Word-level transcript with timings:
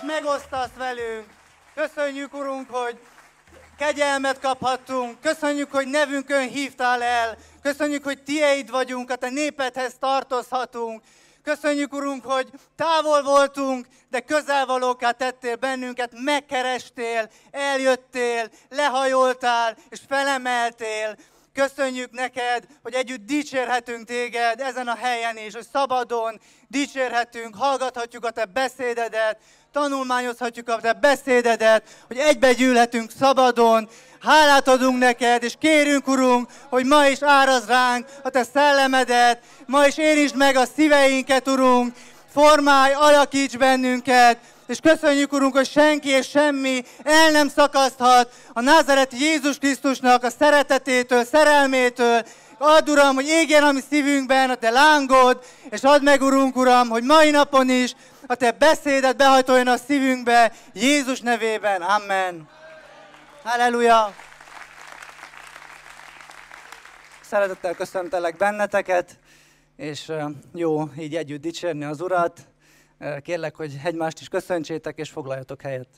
Amit 0.00 0.12
megosztasz 0.12 0.70
velünk. 0.76 1.26
Köszönjük, 1.74 2.34
Urunk, 2.34 2.70
hogy 2.70 2.98
kegyelmet 3.78 4.40
kaphattunk. 4.40 5.20
Köszönjük, 5.20 5.70
hogy 5.70 5.86
nevünkön 5.86 6.48
hívtál 6.48 7.02
el. 7.02 7.36
Köszönjük, 7.62 8.04
hogy 8.04 8.22
Tieid 8.22 8.70
vagyunk, 8.70 9.10
a 9.10 9.16
Te 9.16 9.30
népedhez 9.30 9.94
tartozhatunk. 9.98 11.02
Köszönjük, 11.42 11.92
Urunk, 11.92 12.24
hogy 12.24 12.50
távol 12.76 13.22
voltunk, 13.22 13.86
de 14.10 14.20
közelvalóká 14.20 15.10
tettél 15.10 15.56
bennünket, 15.56 16.12
megkerestél, 16.14 17.30
eljöttél, 17.50 18.48
lehajoltál 18.68 19.76
és 19.88 20.00
felemeltél. 20.08 21.16
Köszönjük 21.68 22.10
neked, 22.10 22.64
hogy 22.82 22.94
együtt 22.94 23.26
dicsérhetünk 23.26 24.06
téged 24.06 24.60
ezen 24.60 24.88
a 24.88 24.96
helyen 24.96 25.36
is, 25.36 25.54
hogy 25.54 25.66
szabadon 25.72 26.40
dicsérhetünk, 26.68 27.54
hallgathatjuk 27.56 28.24
a 28.24 28.30
te 28.30 28.44
beszédedet, 28.44 29.36
tanulmányozhatjuk 29.72 30.68
a 30.68 30.80
te 30.80 30.92
beszédedet, 30.92 31.82
hogy 32.06 32.16
egybegyűlhetünk 32.16 33.10
szabadon, 33.18 33.88
hálát 34.20 34.68
adunk 34.68 34.98
neked, 34.98 35.42
és 35.42 35.54
kérünk, 35.58 36.08
Urunk, 36.08 36.50
hogy 36.68 36.84
ma 36.84 37.06
is 37.06 37.18
áraz 37.22 37.66
ránk 37.66 38.06
a 38.22 38.30
te 38.30 38.42
szellemedet, 38.54 39.42
ma 39.66 39.86
is 39.86 39.98
érintsd 39.98 40.36
meg 40.36 40.56
a 40.56 40.66
szíveinket, 40.76 41.48
Urunk, 41.48 41.94
formálj, 42.32 42.92
alakíts 42.92 43.56
bennünket, 43.56 44.38
és 44.70 44.80
köszönjük, 44.80 45.32
Urunk, 45.32 45.56
hogy 45.56 45.68
senki 45.68 46.08
és 46.08 46.28
semmi 46.28 46.82
el 47.02 47.30
nem 47.30 47.48
szakaszthat 47.48 48.32
a 48.52 48.60
názereti 48.60 49.16
Jézus 49.18 49.58
Krisztusnak 49.58 50.24
a 50.24 50.30
szeretetétől, 50.30 51.24
szerelmétől. 51.24 52.22
Add, 52.58 52.88
Uram, 52.88 53.14
hogy 53.14 53.26
égjen 53.26 53.62
a 53.62 53.72
mi 53.72 53.80
szívünkben 53.90 54.50
a 54.50 54.54
Te 54.54 54.70
lángod, 54.70 55.44
és 55.70 55.82
add 55.82 56.02
meg, 56.02 56.22
Urunk, 56.22 56.56
Uram, 56.56 56.88
hogy 56.88 57.02
mai 57.02 57.30
napon 57.30 57.70
is 57.70 57.94
a 58.26 58.34
Te 58.34 58.50
beszédet 58.50 59.16
behajtoljon 59.16 59.66
a 59.66 59.76
szívünkbe, 59.76 60.52
Jézus 60.72 61.20
nevében. 61.20 61.82
Amen. 61.82 62.48
Halleluja! 63.44 64.14
Szeretettel 67.20 67.74
köszöntelek 67.74 68.36
benneteket, 68.36 69.18
és 69.76 70.12
jó 70.54 70.88
így 70.98 71.16
együtt 71.16 71.40
dicsérni 71.40 71.84
az 71.84 72.00
Urat. 72.00 72.49
Kérlek, 73.22 73.56
hogy 73.56 73.80
egymást 73.84 74.20
is 74.20 74.28
köszöntsétek, 74.28 74.98
és 74.98 75.10
foglaljatok 75.10 75.62
helyet. 75.62 75.88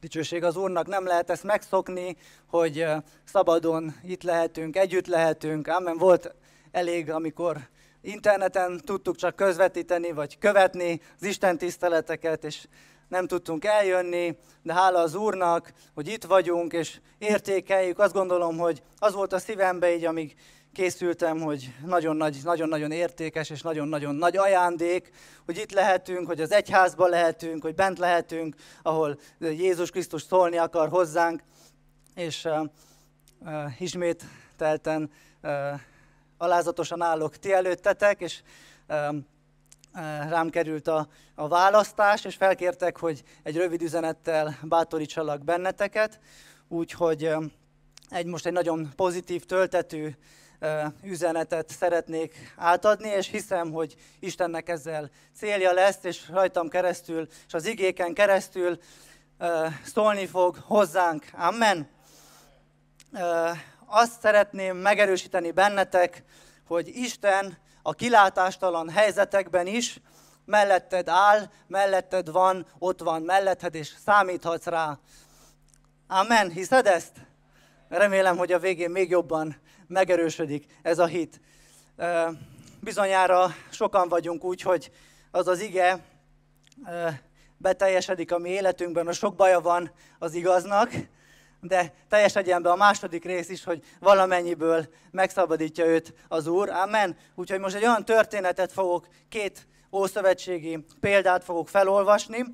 Dicsőség 0.00 0.44
az 0.44 0.56
Úrnak, 0.56 0.86
nem 0.86 1.06
lehet 1.06 1.30
ezt 1.30 1.44
megszokni, 1.44 2.16
hogy 2.46 2.86
szabadon 3.24 3.94
itt 4.02 4.22
lehetünk, 4.22 4.76
együtt 4.76 5.06
lehetünk. 5.06 5.68
Amen. 5.68 5.96
Volt 5.96 6.34
elég, 6.70 7.10
amikor 7.10 7.68
interneten 8.00 8.80
tudtuk 8.84 9.16
csak 9.16 9.36
közvetíteni, 9.36 10.12
vagy 10.12 10.38
követni 10.38 11.00
az 11.20 11.26
Isten 11.26 11.58
tiszteleteket, 11.58 12.44
és 12.44 12.66
nem 13.08 13.26
tudtunk 13.26 13.64
eljönni, 13.64 14.38
de 14.62 14.72
hála 14.72 14.98
az 14.98 15.14
Úrnak, 15.14 15.72
hogy 15.94 16.08
itt 16.08 16.24
vagyunk, 16.24 16.72
és 16.72 17.00
értékeljük. 17.18 17.98
Azt 17.98 18.14
gondolom, 18.14 18.58
hogy 18.58 18.82
az 18.98 19.14
volt 19.14 19.32
a 19.32 19.38
szívembe 19.38 19.94
így, 19.94 20.04
amíg 20.04 20.34
készültem, 20.76 21.40
hogy 21.40 21.74
nagyon-nagyon 21.84 22.40
nagyon, 22.42 22.68
nagyon 22.68 22.90
értékes 22.90 23.50
és 23.50 23.62
nagyon-nagyon 23.62 24.14
nagy 24.14 24.36
ajándék, 24.36 25.10
hogy 25.44 25.58
itt 25.58 25.72
lehetünk, 25.72 26.26
hogy 26.26 26.40
az 26.40 26.52
egyházban 26.52 27.10
lehetünk, 27.10 27.62
hogy 27.62 27.74
bent 27.74 27.98
lehetünk, 27.98 28.54
ahol 28.82 29.18
Jézus 29.38 29.90
Krisztus 29.90 30.22
szólni 30.22 30.56
akar 30.56 30.88
hozzánk, 30.88 31.42
és 32.14 32.44
uh, 32.44 32.68
uh, 33.40 33.80
ismételten 33.80 35.10
uh, 35.42 35.50
alázatosan 36.38 37.02
állok 37.02 37.36
ti 37.36 37.52
előttetek, 37.52 38.20
és 38.20 38.42
uh, 38.88 39.16
rám 40.28 40.50
került 40.50 40.88
a, 40.88 41.08
a 41.34 41.48
választás, 41.48 42.24
és 42.24 42.34
felkértek, 42.34 42.98
hogy 42.98 43.22
egy 43.42 43.56
rövid 43.56 43.82
üzenettel 43.82 44.58
bátorítsalak 44.62 45.44
benneteket, 45.44 46.18
úgyhogy 46.68 47.30
egy, 48.08 48.26
most 48.26 48.46
egy 48.46 48.52
nagyon 48.52 48.88
pozitív, 48.96 49.44
töltetű 49.44 50.14
üzenetet 51.02 51.70
szeretnék 51.70 52.52
átadni, 52.56 53.08
és 53.08 53.28
hiszem, 53.28 53.72
hogy 53.72 53.96
Istennek 54.20 54.68
ezzel 54.68 55.10
célja 55.36 55.72
lesz, 55.72 55.98
és 56.02 56.28
rajtam 56.28 56.68
keresztül, 56.68 57.28
és 57.46 57.54
az 57.54 57.66
igéken 57.66 58.14
keresztül 58.14 58.78
szólni 59.84 60.26
fog 60.26 60.56
hozzánk. 60.56 61.24
Amen. 61.32 61.88
Azt 63.86 64.20
szeretném 64.20 64.76
megerősíteni 64.76 65.50
bennetek, 65.50 66.24
hogy 66.66 66.88
Isten 66.88 67.58
a 67.82 67.92
kilátástalan 67.92 68.88
helyzetekben 68.90 69.66
is 69.66 70.00
melletted 70.44 71.08
áll, 71.08 71.50
melletted 71.66 72.30
van, 72.30 72.66
ott 72.78 73.00
van 73.00 73.22
melletted, 73.22 73.74
és 73.74 73.92
számíthatsz 74.04 74.66
rá. 74.66 74.98
Amen. 76.08 76.50
Hiszed 76.50 76.86
ezt? 76.86 77.12
Remélem, 77.88 78.36
hogy 78.36 78.52
a 78.52 78.58
végén 78.58 78.90
még 78.90 79.10
jobban 79.10 79.56
megerősödik 79.88 80.66
ez 80.82 80.98
a 80.98 81.06
hit. 81.06 81.40
Bizonyára 82.80 83.54
sokan 83.70 84.08
vagyunk 84.08 84.44
úgy, 84.44 84.60
hogy 84.62 84.90
az 85.30 85.48
az 85.48 85.60
ige 85.60 86.04
beteljesedik 87.56 88.32
a 88.32 88.38
mi 88.38 88.50
életünkben, 88.50 89.06
a 89.06 89.12
sok 89.12 89.34
baja 89.34 89.60
van 89.60 89.90
az 90.18 90.34
igaznak, 90.34 90.90
de 91.60 91.92
teljesedjen 92.08 92.62
be 92.62 92.70
a 92.70 92.76
második 92.76 93.24
rész 93.24 93.48
is, 93.48 93.64
hogy 93.64 93.84
valamennyiből 94.00 94.88
megszabadítja 95.10 95.84
őt 95.84 96.14
az 96.28 96.46
Úr. 96.46 96.70
Amen. 96.70 97.16
Úgyhogy 97.34 97.60
most 97.60 97.74
egy 97.74 97.84
olyan 97.84 98.04
történetet 98.04 98.72
fogok, 98.72 99.08
két 99.28 99.66
ószövetségi 99.92 100.84
példát 101.00 101.44
fogok 101.44 101.68
felolvasni, 101.68 102.44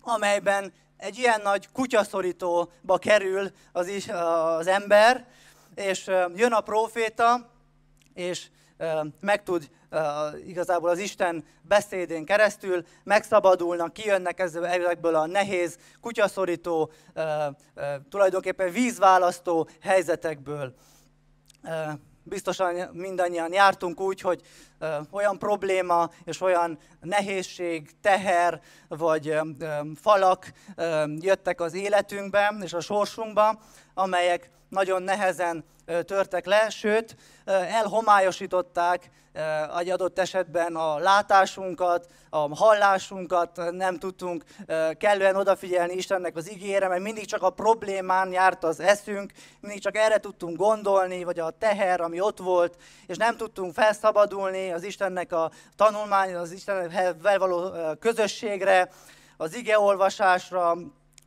amelyben 0.00 0.72
egy 0.96 1.18
ilyen 1.18 1.40
nagy 1.42 1.68
kutyaszorítóba 1.72 2.98
kerül 2.98 3.50
az, 3.72 3.88
is, 3.88 4.08
az 4.08 4.66
ember, 4.66 5.26
és 5.74 6.06
jön 6.34 6.52
a 6.52 6.60
proféta, 6.60 7.50
és 8.14 8.46
meg 9.20 9.42
tud 9.42 9.70
igazából 10.46 10.88
az 10.88 10.98
Isten 10.98 11.44
beszédén 11.62 12.24
keresztül 12.24 12.84
megszabadulnak, 13.04 13.92
kijönnek 13.92 14.40
ezekből 14.40 15.14
a 15.14 15.26
nehéz, 15.26 15.78
kutyaszorító, 16.00 16.90
tulajdonképpen 18.08 18.72
vízválasztó 18.72 19.68
helyzetekből. 19.80 20.74
Biztosan 22.24 22.74
mindannyian 22.92 23.52
jártunk 23.52 24.00
úgy, 24.00 24.20
hogy 24.20 24.42
olyan 25.10 25.38
probléma 25.38 26.10
és 26.24 26.40
olyan 26.40 26.78
nehézség, 27.00 27.90
teher 28.00 28.60
vagy 28.88 29.38
falak 29.94 30.52
jöttek 31.16 31.60
az 31.60 31.74
életünkbe 31.74 32.54
és 32.60 32.72
a 32.72 32.80
sorsunkba, 32.80 33.60
amelyek 33.94 34.50
nagyon 34.68 35.02
nehezen 35.02 35.64
törtek 36.04 36.46
le, 36.46 36.70
sőt, 36.70 37.16
elhomályosították 37.44 39.10
egy 39.78 39.90
adott 39.90 40.18
esetben 40.18 40.76
a 40.76 40.98
látásunkat, 40.98 42.06
a 42.30 42.56
hallásunkat, 42.56 43.60
nem 43.70 43.98
tudtunk 43.98 44.44
kellően 44.98 45.36
odafigyelni 45.36 45.94
Istennek 45.94 46.36
az 46.36 46.50
ígére, 46.50 46.88
mert 46.88 47.02
mindig 47.02 47.24
csak 47.24 47.42
a 47.42 47.50
problémán 47.50 48.32
járt 48.32 48.64
az 48.64 48.80
eszünk, 48.80 49.32
mindig 49.60 49.80
csak 49.80 49.96
erre 49.96 50.18
tudtunk 50.18 50.56
gondolni, 50.56 51.24
vagy 51.24 51.38
a 51.38 51.50
teher, 51.50 52.00
ami 52.00 52.20
ott 52.20 52.38
volt, 52.38 52.76
és 53.06 53.16
nem 53.16 53.36
tudtunk 53.36 53.74
felszabadulni 53.74 54.72
az 54.72 54.82
Istennek 54.82 55.32
a 55.32 55.50
tanulmány, 55.76 56.34
az 56.34 56.52
Istennek 56.52 57.14
való 57.38 57.74
közösségre, 58.00 58.90
az 59.36 59.56
igeolvasásra, 59.56 60.76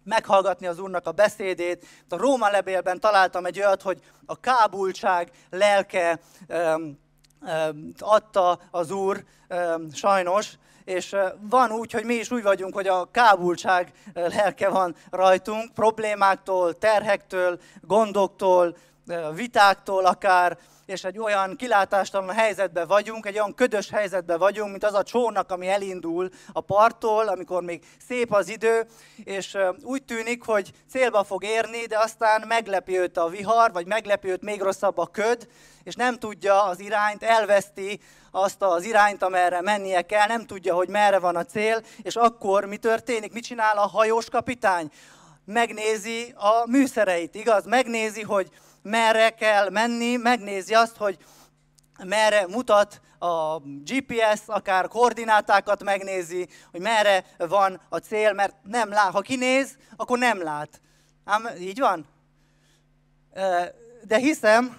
meghallgatni 0.06 0.68
az 0.68 0.80
Úrnak 0.80 1.08
a 1.08 1.12
beszédét. 1.12 1.86
A 2.10 2.18
Róma 2.18 2.50
levélben 2.50 3.00
találtam 3.00 3.46
egy 3.46 3.60
olyat, 3.60 3.82
hogy 3.82 4.02
a 4.26 4.40
kábultság 4.40 5.32
lelke 5.50 6.20
um, 6.48 7.00
um, 7.42 7.92
adta 8.00 8.60
az 8.72 8.92
Úr 8.92 9.24
um, 9.50 9.92
sajnos, 9.92 10.54
és 10.84 11.16
van 11.40 11.72
úgy, 11.72 11.92
hogy 11.92 12.06
mi 12.06 12.14
is 12.14 12.32
úgy 12.32 12.44
vagyunk, 12.44 12.74
hogy 12.74 12.88
a 12.88 13.12
kábultság 13.12 13.92
lelke 14.14 14.70
van 14.70 14.96
rajtunk, 15.10 15.74
problémáktól, 15.74 16.78
terhektől, 16.78 17.60
gondoktól, 17.82 18.78
vitáktól 19.34 20.06
akár, 20.06 20.58
és 20.86 21.04
egy 21.04 21.20
olyan 21.20 21.56
kilátástalan 21.56 22.36
helyzetben 22.36 22.88
vagyunk, 22.88 23.26
egy 23.26 23.36
olyan 23.36 23.56
ködös 23.56 23.90
helyzetben 23.90 24.40
vagyunk, 24.40 24.70
mint 24.70 24.84
az 24.84 24.94
a 24.94 25.04
csónak, 25.04 25.52
ami 25.52 25.68
elindul 25.68 26.30
a 26.54 26.62
parttól, 26.62 27.28
amikor 27.28 27.64
még 27.64 27.84
szép 28.08 28.34
az 28.34 28.50
idő, 28.50 28.88
és 29.24 29.58
úgy 29.84 30.04
tűnik, 30.04 30.44
hogy 30.44 30.72
célba 30.90 31.24
fog 31.24 31.44
érni, 31.44 31.86
de 31.86 32.00
aztán 32.00 32.48
meglepi 32.48 33.00
őt 33.00 33.18
a 33.18 33.28
vihar, 33.28 33.72
vagy 33.72 33.86
meglepi 33.86 34.30
őt 34.30 34.42
még 34.42 34.62
rosszabb 34.62 34.98
a 34.98 35.08
köd, 35.08 35.48
és 35.84 35.96
nem 35.96 36.18
tudja 36.18 36.64
az 36.64 36.80
irányt, 36.80 37.24
elveszti 37.24 38.00
azt 38.32 38.62
az 38.62 38.84
irányt, 38.84 39.24
amerre 39.24 39.62
mennie 39.62 40.02
kell, 40.02 40.28
nem 40.28 40.46
tudja, 40.46 40.76
hogy 40.76 40.90
merre 40.90 41.20
van 41.20 41.36
a 41.36 41.46
cél, 41.46 41.82
és 42.02 42.16
akkor 42.16 42.66
mi 42.66 42.78
történik? 42.78 43.34
Mit 43.34 43.44
csinál 43.44 43.78
a 43.78 43.88
hajós 43.88 44.30
kapitány? 44.30 44.92
Megnézi 45.46 46.34
a 46.36 46.70
műszereit, 46.70 47.36
igaz? 47.36 47.66
Megnézi, 47.66 48.22
hogy 48.22 48.50
merre 48.86 49.30
kell 49.30 49.70
menni, 49.70 50.16
megnézi 50.16 50.74
azt, 50.74 50.98
hogy 50.98 51.18
merre 52.04 52.48
mutat 52.48 53.02
a, 53.20 53.60
GPS, 53.60 54.42
akár 54.46 54.88
koordinátákat 54.88 55.84
megnézi, 55.84 56.48
hogy 56.72 56.82
merre 56.82 57.26
van 57.38 57.82
a 57.90 57.98
cél, 57.98 58.34
mert 58.34 58.56
nem 58.64 58.90
lát. 58.90 59.12
Ha 59.12 59.22
kinéz, 59.22 59.78
akkor 59.96 60.18
nem 60.18 60.44
lát. 60.44 60.82
Ám 61.24 61.48
így 61.60 61.80
van? 61.80 62.08
De 64.04 64.18
hiszem, 64.18 64.78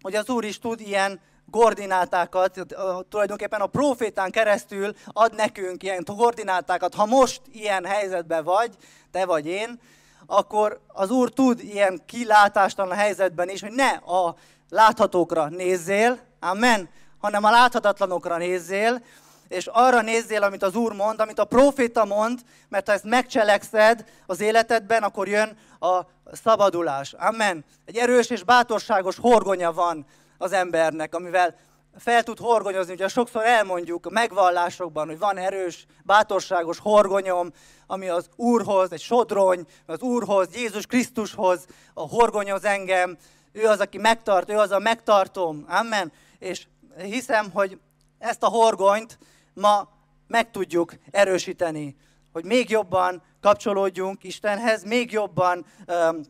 hogy 0.00 0.14
az 0.14 0.28
Úr 0.28 0.44
is 0.44 0.58
tud 0.58 0.80
ilyen 0.80 1.20
koordinátákat, 1.50 2.60
tulajdonképpen 3.08 3.60
a 3.60 3.66
profétán 3.66 4.30
keresztül 4.30 4.94
ad 5.06 5.34
nekünk 5.34 5.82
ilyen 5.82 6.04
koordinátákat. 6.04 6.94
Ha 6.94 7.06
most 7.06 7.42
ilyen 7.52 7.84
helyzetben 7.84 8.44
vagy, 8.44 8.76
te 9.10 9.24
vagy 9.24 9.46
én, 9.46 9.80
akkor 10.26 10.80
az 10.86 11.10
Úr 11.10 11.30
tud 11.32 11.60
ilyen 11.60 12.02
kilátástalan 12.06 12.96
helyzetben 12.96 13.48
is, 13.48 13.60
hogy 13.60 13.72
ne 13.72 13.88
a 13.88 14.36
láthatókra 14.68 15.48
nézzél, 15.48 16.18
amen, 16.40 16.88
hanem 17.18 17.44
a 17.44 17.50
láthatatlanokra 17.50 18.36
nézzél, 18.36 19.02
és 19.48 19.66
arra 19.66 20.00
nézzél, 20.02 20.42
amit 20.42 20.62
az 20.62 20.74
Úr 20.74 20.92
mond, 20.92 21.20
amit 21.20 21.38
a 21.38 21.44
proféta 21.44 22.04
mond, 22.04 22.40
mert 22.68 22.86
ha 22.86 22.92
ezt 22.92 23.04
megcselekszed 23.04 24.04
az 24.26 24.40
életedben, 24.40 25.02
akkor 25.02 25.28
jön 25.28 25.56
a 25.80 26.00
szabadulás. 26.32 27.12
Amen. 27.12 27.64
Egy 27.84 27.96
erős 27.96 28.30
és 28.30 28.42
bátorságos 28.42 29.16
horgonya 29.16 29.72
van 29.72 30.06
az 30.38 30.52
embernek, 30.52 31.14
amivel 31.14 31.54
fel 31.98 32.22
tud 32.22 32.38
horgonyozni. 32.38 32.92
Ugye 32.92 33.08
sokszor 33.08 33.44
elmondjuk 33.44 34.06
a 34.06 34.10
megvallásokban, 34.10 35.06
hogy 35.06 35.18
van 35.18 35.36
erős, 35.36 35.86
bátorságos 36.04 36.78
horgonyom, 36.78 37.50
ami 37.86 38.08
az 38.08 38.28
Úrhoz, 38.36 38.92
egy 38.92 39.00
sodrony, 39.00 39.66
az 39.86 40.00
Úrhoz, 40.00 40.54
Jézus 40.54 40.86
Krisztushoz 40.86 41.66
a 41.94 42.08
horgonyoz 42.08 42.64
engem. 42.64 43.16
Ő 43.52 43.66
az, 43.66 43.80
aki 43.80 43.98
megtart, 43.98 44.50
ő 44.50 44.56
az 44.56 44.70
a 44.70 44.78
megtartom. 44.78 45.64
Amen. 45.68 46.12
És 46.38 46.66
hiszem, 46.98 47.50
hogy 47.50 47.78
ezt 48.18 48.42
a 48.42 48.48
horgonyt 48.48 49.18
ma 49.54 49.88
meg 50.26 50.50
tudjuk 50.50 50.92
erősíteni, 51.10 51.96
hogy 52.32 52.44
még 52.44 52.70
jobban 52.70 53.22
kapcsolódjunk 53.40 54.24
Istenhez, 54.24 54.84
még 54.84 55.12
jobban 55.12 55.66
um, 55.86 56.20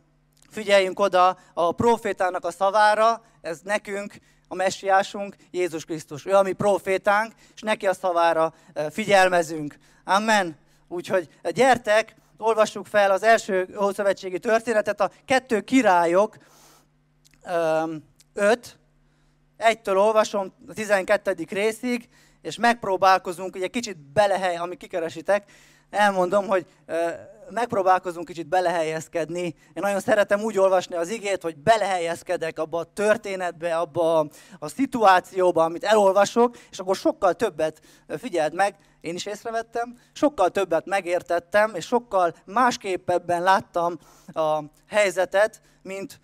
figyeljünk 0.50 1.00
oda 1.00 1.38
a 1.54 1.72
profétának 1.72 2.44
a 2.44 2.50
szavára, 2.50 3.22
ez 3.40 3.60
nekünk, 3.64 4.18
a 4.48 4.54
messiásunk, 4.54 5.36
Jézus 5.50 5.84
Krisztus. 5.84 6.26
Ő 6.26 6.34
a 6.34 6.42
mi 6.42 6.52
profétánk, 6.52 7.32
és 7.54 7.60
neki 7.60 7.86
a 7.86 7.94
szavára 7.94 8.54
figyelmezünk. 8.90 9.78
Amen. 10.04 10.56
Úgyhogy 10.88 11.28
gyertek, 11.50 12.14
olvassuk 12.38 12.86
fel 12.86 13.10
az 13.10 13.22
első 13.22 13.68
ószövetségi 13.80 14.38
történetet, 14.38 15.00
a 15.00 15.10
kettő 15.24 15.60
királyok, 15.60 16.36
öt, 18.34 18.78
egytől 19.56 19.98
olvasom 19.98 20.52
a 20.68 20.72
12. 20.72 21.34
részig, 21.48 22.08
és 22.42 22.56
megpróbálkozunk, 22.56 23.54
ugye 23.54 23.66
kicsit 23.66 23.96
belehely, 23.96 24.56
ami 24.56 24.76
kikeresitek, 24.76 25.50
elmondom, 25.90 26.46
hogy 26.46 26.66
megpróbálkozunk 27.50 28.26
kicsit 28.26 28.46
belehelyezkedni. 28.46 29.42
Én 29.44 29.54
nagyon 29.74 30.00
szeretem 30.00 30.40
úgy 30.40 30.58
olvasni 30.58 30.96
az 30.96 31.08
igét, 31.08 31.42
hogy 31.42 31.56
belehelyezkedek 31.56 32.58
abba 32.58 32.78
a 32.78 32.92
történetbe, 32.92 33.76
abba 33.76 34.18
a, 34.58 34.68
szituációba, 34.68 35.64
amit 35.64 35.84
elolvasok, 35.84 36.56
és 36.70 36.78
akkor 36.78 36.96
sokkal 36.96 37.34
többet 37.34 37.80
figyeld 38.08 38.54
meg, 38.54 38.76
én 39.00 39.14
is 39.14 39.26
észrevettem, 39.26 39.98
sokkal 40.12 40.50
többet 40.50 40.86
megértettem, 40.86 41.74
és 41.74 41.86
sokkal 41.86 42.34
másképpebben 42.44 43.42
láttam 43.42 43.98
a 44.32 44.60
helyzetet, 44.88 45.62
mint 45.82 46.20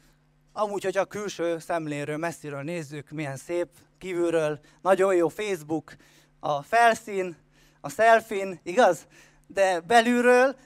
amúgy, 0.52 0.84
hogy 0.84 0.96
a 0.96 1.04
külső 1.04 1.58
szemléről, 1.58 2.16
messziről 2.16 2.62
nézzük, 2.62 3.10
milyen 3.10 3.36
szép, 3.36 3.68
kívülről, 3.98 4.60
nagyon 4.80 5.14
jó 5.14 5.28
Facebook, 5.28 5.94
a 6.40 6.62
felszín, 6.62 7.36
a 7.80 7.88
selfin, 7.88 8.60
igaz? 8.62 9.06
De 9.46 9.80
belülről 9.80 10.56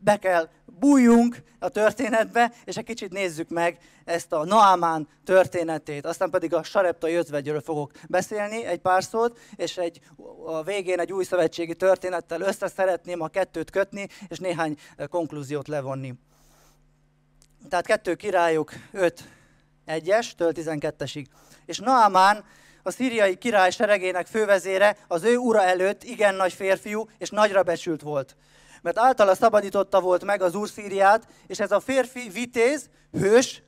be 0.00 0.16
kell 0.16 0.48
bújjunk 0.78 1.42
a 1.58 1.68
történetbe, 1.68 2.52
és 2.64 2.76
egy 2.76 2.84
kicsit 2.84 3.12
nézzük 3.12 3.48
meg 3.48 3.78
ezt 4.04 4.32
a 4.32 4.44
Naamán 4.44 5.08
történetét. 5.24 6.06
Aztán 6.06 6.30
pedig 6.30 6.54
a 6.54 6.62
Sarepta 6.62 7.06
jötvegyről 7.06 7.60
fogok 7.60 7.90
beszélni 8.08 8.64
egy 8.64 8.78
pár 8.78 9.04
szót, 9.04 9.38
és 9.56 9.76
egy, 9.76 10.00
a 10.46 10.62
végén 10.62 11.00
egy 11.00 11.12
új 11.12 11.24
szövetségi 11.24 11.74
történettel 11.74 12.40
össze 12.40 12.68
szeretném 12.68 13.20
a 13.20 13.28
kettőt 13.28 13.70
kötni, 13.70 14.08
és 14.28 14.38
néhány 14.38 14.76
konklúziót 15.08 15.68
levonni. 15.68 16.14
Tehát 17.68 17.86
kettő 17.86 18.14
királyok 18.14 18.72
5 18.92 19.24
1-es, 19.86 20.30
től 20.36 20.52
12-esig. 20.54 21.26
És 21.66 21.78
Naamán 21.78 22.44
a 22.82 22.90
szíriai 22.90 23.36
király 23.36 23.70
seregének 23.70 24.26
fővezére 24.26 24.96
az 25.08 25.22
ő 25.22 25.36
ura 25.36 25.62
előtt 25.62 26.04
igen 26.04 26.34
nagy 26.34 26.52
férfiú 26.52 27.08
és 27.18 27.30
nagyra 27.30 27.62
becsült 27.62 28.02
volt 28.02 28.36
mert 28.84 28.98
általa 28.98 29.34
szabadította 29.34 30.00
volt 30.00 30.24
meg 30.24 30.42
az 30.42 30.54
úr 30.54 30.68
Szíriát, 30.68 31.26
és 31.46 31.60
ez 31.60 31.72
a 31.72 31.80
férfi 31.80 32.28
vitéz, 32.28 32.88
hős, 33.12 33.62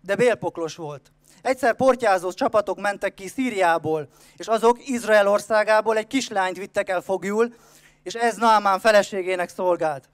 de 0.00 0.16
bélpoklos 0.16 0.76
volt. 0.76 1.12
Egyszer 1.42 1.76
portyázó 1.76 2.32
csapatok 2.32 2.80
mentek 2.80 3.14
ki 3.14 3.28
Szíriából, 3.28 4.08
és 4.36 4.46
azok 4.46 4.88
Izrael 4.88 5.28
országából 5.28 5.96
egy 5.96 6.06
kislányt 6.06 6.56
vittek 6.56 6.88
el 6.88 7.00
fogjul, 7.00 7.54
és 8.02 8.14
ez 8.14 8.36
Naamán 8.36 8.80
feleségének 8.80 9.48
szolgált. 9.48 10.08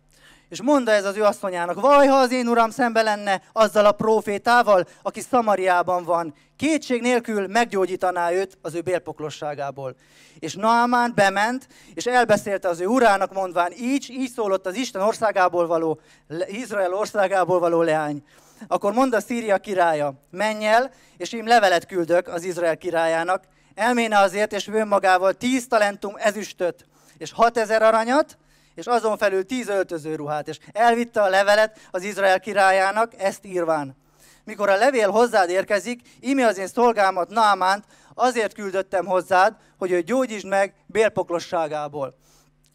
És 0.49 0.63
mondta 0.63 0.91
ez 0.91 1.05
az 1.05 1.17
ő 1.17 1.23
asszonyának, 1.23 1.81
vaj, 1.81 2.07
ha 2.07 2.17
az 2.17 2.33
én 2.33 2.49
uram 2.49 2.71
szembe 2.71 3.03
lenne 3.03 3.43
azzal 3.53 3.87
a 3.87 3.93
profétával, 3.93 4.87
aki 5.03 5.21
Szamariában 5.21 6.05
van, 6.05 6.35
kétség 6.57 7.01
nélkül 7.01 7.47
meggyógyítaná 7.47 8.31
őt 8.31 8.59
az 8.63 8.75
ő 8.75 8.81
bélpoklosságából. 8.81 9.97
És 10.39 10.55
Naamán 10.55 11.13
bement, 11.15 11.67
és 11.95 12.07
elbeszélte 12.07 12.69
az 12.69 12.81
ő 12.81 12.87
urának, 12.87 13.33
mondván, 13.33 13.73
így, 13.79 14.11
így 14.11 14.31
szólott 14.31 14.67
az 14.67 14.75
Isten 14.75 15.03
országából 15.03 15.67
való, 15.67 16.01
Izrael 16.47 16.95
országából 16.95 17.59
való 17.59 17.83
leány. 17.83 18.23
Akkor 18.67 18.93
mondta 18.93 19.21
Szíria 19.21 19.59
királya, 19.59 20.15
menj 20.31 20.67
el, 20.67 20.91
és 21.17 21.33
én 21.33 21.45
levelet 21.45 21.87
küldök 21.87 22.29
az 22.29 22.45
Izrael 22.45 22.77
királyának, 22.77 23.45
elméne 23.75 24.19
azért, 24.19 24.53
és 24.53 24.67
vőn 24.67 24.89
magával 24.89 25.33
tíz 25.33 25.67
talentum 25.67 26.15
ezüstöt, 26.17 26.87
és 27.19 27.33
hatezer 27.33 27.83
aranyat, 27.83 28.39
és 28.76 28.87
azon 28.87 29.17
felül 29.17 29.47
tíz 29.47 29.68
öltözőruhát, 29.68 30.49
és 30.49 30.59
elvitte 30.73 31.23
a 31.23 31.28
levelet 31.28 31.78
az 31.90 32.02
Izrael 32.02 32.40
királyának, 32.40 33.12
ezt 33.18 33.45
írván. 33.45 33.97
Mikor 34.45 34.68
a 34.68 34.76
levél 34.76 35.11
hozzád 35.11 35.50
érkezik, 35.50 36.00
imi 36.21 36.42
az 36.42 36.59
én 36.59 36.66
szolgámat 36.66 37.28
Naamánt, 37.28 37.85
azért 38.14 38.54
küldöttem 38.54 39.06
hozzád, 39.06 39.56
hogy 39.78 39.90
ő 39.90 40.00
gyógyítsd 40.00 40.47
meg 40.47 40.75
bélpoklosságából. 40.87 42.16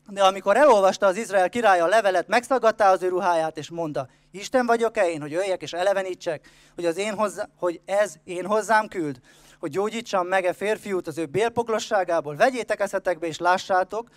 De 0.08 0.24
amikor 0.24 0.58
elolvasta 0.58 1.06
az 1.06 1.18
Izrael 1.18 1.50
király 1.50 1.80
a 1.80 1.88
levelet, 1.88 2.28
megszagadta 2.28 2.86
az 2.90 3.04
ő 3.04 3.08
ruháját, 3.08 3.58
és 3.58 3.70
mondta, 3.70 4.08
Isten 4.32 4.66
vagyok-e 4.66 5.10
én, 5.10 5.22
hogy 5.22 5.32
jöjjek 5.32 5.62
és 5.62 5.74
elevenítsek, 5.74 6.50
hogy, 6.76 6.86
az 6.86 6.98
én 6.98 7.14
hozzá, 7.14 7.48
hogy 7.58 7.82
ez 7.86 8.14
én 8.24 8.46
hozzám 8.46 8.88
küld, 8.88 9.20
hogy 9.60 9.70
gyógyítsam 9.70 10.28
meg-e 10.28 10.54
férfiút 10.54 11.08
az 11.08 11.18
ő 11.18 11.26
bélpoklosságából, 11.26 12.36
vegyétek 12.36 12.80
eszetekbe 12.80 13.28
és 13.28 13.38
lássátok, 13.38 14.10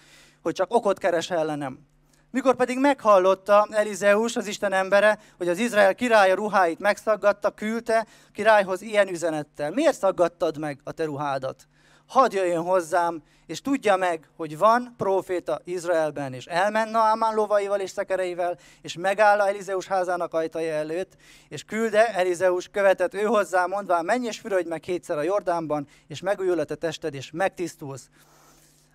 hogy 0.44 0.54
csak 0.54 0.74
okot 0.74 0.98
keres 0.98 1.30
ellenem. 1.30 1.78
Mikor 2.30 2.54
pedig 2.54 2.78
meghallotta 2.78 3.68
Elizeus, 3.70 4.36
az 4.36 4.46
Isten 4.46 4.72
embere, 4.72 5.18
hogy 5.36 5.48
az 5.48 5.58
Izrael 5.58 5.94
királya 5.94 6.34
ruháit 6.34 6.78
megszaggatta, 6.78 7.50
küldte 7.50 8.06
királyhoz 8.32 8.82
ilyen 8.82 9.08
üzenettel. 9.08 9.70
Miért 9.70 9.98
szaggattad 9.98 10.58
meg 10.58 10.80
a 10.84 10.92
te 10.92 11.04
ruhádat? 11.04 11.66
Hadd 12.06 12.34
jöjjön 12.34 12.62
hozzám, 12.62 13.22
és 13.46 13.60
tudja 13.60 13.96
meg, 13.96 14.28
hogy 14.36 14.58
van 14.58 14.94
proféta 14.96 15.60
Izraelben, 15.64 16.32
és 16.32 16.44
elment 16.46 16.90
Naamán 16.90 17.34
lovaival 17.34 17.80
és 17.80 17.90
szekereivel, 17.90 18.58
és 18.82 18.96
megáll 18.96 19.40
a 19.40 19.48
Elizeus 19.48 19.86
házának 19.86 20.34
ajtaja 20.34 20.74
előtt, 20.74 21.16
és 21.48 21.64
külde 21.64 22.14
Elizeus 22.14 22.68
követett 22.68 23.14
ő 23.14 23.22
hozzá, 23.22 23.66
mondván, 23.66 24.04
menj 24.04 24.26
és 24.26 24.38
fürödj 24.38 24.68
meg 24.68 24.80
kétszer 24.80 25.18
a 25.18 25.22
Jordánban, 25.22 25.88
és 26.06 26.20
megújul 26.20 26.58
a 26.58 26.64
te 26.64 26.74
tested, 26.74 27.14
és 27.14 27.30
megtisztulsz. 27.32 28.08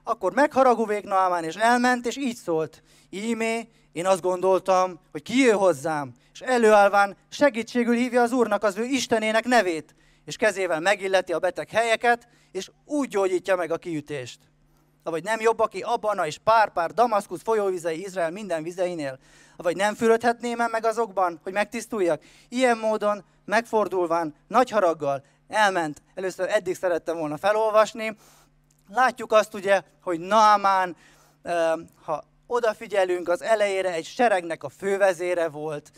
Akkor 0.09 0.33
megharagú 0.33 0.85
Naamán, 1.01 1.43
és 1.43 1.55
elment, 1.55 2.05
és 2.05 2.17
így 2.17 2.35
szólt, 2.35 2.83
ímé, 3.09 3.69
én 3.91 4.05
azt 4.05 4.21
gondoltam, 4.21 4.99
hogy 5.11 5.21
ki 5.21 5.37
jön 5.37 5.57
hozzám, 5.57 6.13
és 6.33 6.39
előállván 6.39 7.17
segítségül 7.29 7.95
hívja 7.95 8.21
az 8.21 8.31
Úrnak 8.31 8.63
az 8.63 8.77
ő 8.77 8.83
Istenének 8.83 9.45
nevét, 9.45 9.95
és 10.25 10.35
kezével 10.35 10.79
megilleti 10.79 11.33
a 11.33 11.39
beteg 11.39 11.69
helyeket, 11.69 12.27
és 12.51 12.69
úgy 12.85 13.07
gyógyítja 13.07 13.55
meg 13.55 13.71
a 13.71 13.77
kiütést. 13.77 14.39
Vagy 15.03 15.23
nem 15.23 15.39
jobb, 15.39 15.59
aki 15.59 15.81
Abana 15.81 16.25
és 16.25 16.37
pár-pár 16.37 16.93
Damaszkusz 16.93 17.43
folyóvizei 17.43 18.01
Izrael 18.01 18.31
minden 18.31 18.63
vizeinél? 18.63 19.19
Vagy 19.57 19.75
nem 19.75 19.95
fürödhetném 19.95 20.57
meg 20.71 20.85
azokban, 20.85 21.39
hogy 21.43 21.53
megtisztuljak? 21.53 22.23
Ilyen 22.47 22.77
módon, 22.77 23.23
megfordulván, 23.45 24.35
nagy 24.47 24.69
haraggal 24.69 25.23
elment. 25.47 26.01
Először 26.15 26.49
eddig 26.49 26.75
szerettem 26.75 27.17
volna 27.17 27.37
felolvasni, 27.37 28.15
Látjuk 28.93 29.31
azt 29.31 29.53
ugye, 29.53 29.81
hogy 30.01 30.19
Naamán, 30.19 30.95
ha 32.03 32.23
odafigyelünk, 32.47 33.29
az 33.29 33.41
elejére 33.41 33.93
egy 33.93 34.05
seregnek 34.05 34.63
a 34.63 34.69
fővezére 34.69 35.49
volt, 35.49 35.91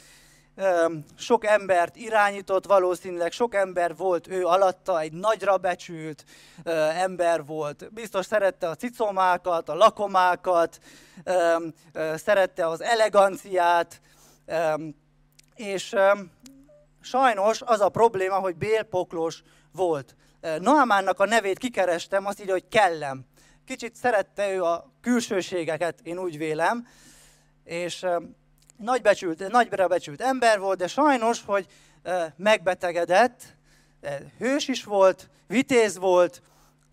sok 1.17 1.45
embert 1.45 1.95
irányított 1.95 2.65
valószínűleg, 2.65 3.31
sok 3.31 3.55
ember 3.55 3.95
volt 3.95 4.27
ő 4.27 4.45
alatta, 4.45 4.99
egy 4.99 5.11
nagyra 5.11 5.57
becsült 5.57 6.23
ember 6.95 7.45
volt. 7.45 7.93
Biztos 7.93 8.25
szerette 8.25 8.69
a 8.69 8.75
cicomákat, 8.75 9.69
a 9.69 9.75
lakomákat, 9.75 10.79
szerette 12.15 12.67
az 12.67 12.81
eleganciát, 12.81 14.01
és 15.55 15.95
sajnos 17.01 17.61
az 17.61 17.81
a 17.81 17.89
probléma, 17.89 18.35
hogy 18.35 18.55
bélpoklos 18.55 19.43
volt. 19.71 20.15
Noamánnak 20.59 21.19
a 21.19 21.25
nevét 21.25 21.57
kikerestem, 21.57 22.25
azt 22.25 22.41
így, 22.41 22.49
hogy 22.49 22.67
kellem. 22.67 23.25
Kicsit 23.65 23.95
szerette 23.95 24.53
ő 24.53 24.63
a 24.63 24.91
külsőségeket, 25.01 25.99
én 26.03 26.17
úgy 26.17 26.37
vélem, 26.37 26.87
és 27.63 28.05
nagybecsült, 28.77 29.47
nagyra 29.47 29.87
becsült 29.87 30.21
ember 30.21 30.59
volt, 30.59 30.77
de 30.77 30.87
sajnos, 30.87 31.43
hogy 31.45 31.65
megbetegedett, 32.35 33.55
hős 34.37 34.67
is 34.67 34.83
volt, 34.83 35.29
vitéz 35.47 35.97
volt, 35.97 36.41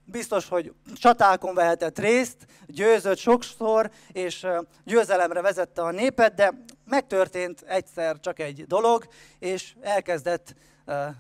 biztos, 0.05 0.49
hogy 0.49 0.73
csatákon 0.95 1.55
vehetett 1.55 1.99
részt, 1.99 2.37
győzött 2.67 3.19
sokszor, 3.19 3.91
és 4.13 4.47
győzelemre 4.85 5.41
vezette 5.41 5.83
a 5.83 5.91
népet, 5.91 6.35
de 6.35 6.63
megtörtént 6.85 7.63
egyszer 7.67 8.21
csak 8.21 8.39
egy 8.39 8.67
dolog, 8.67 9.09
és 9.39 9.75
elkezdett, 9.81 10.55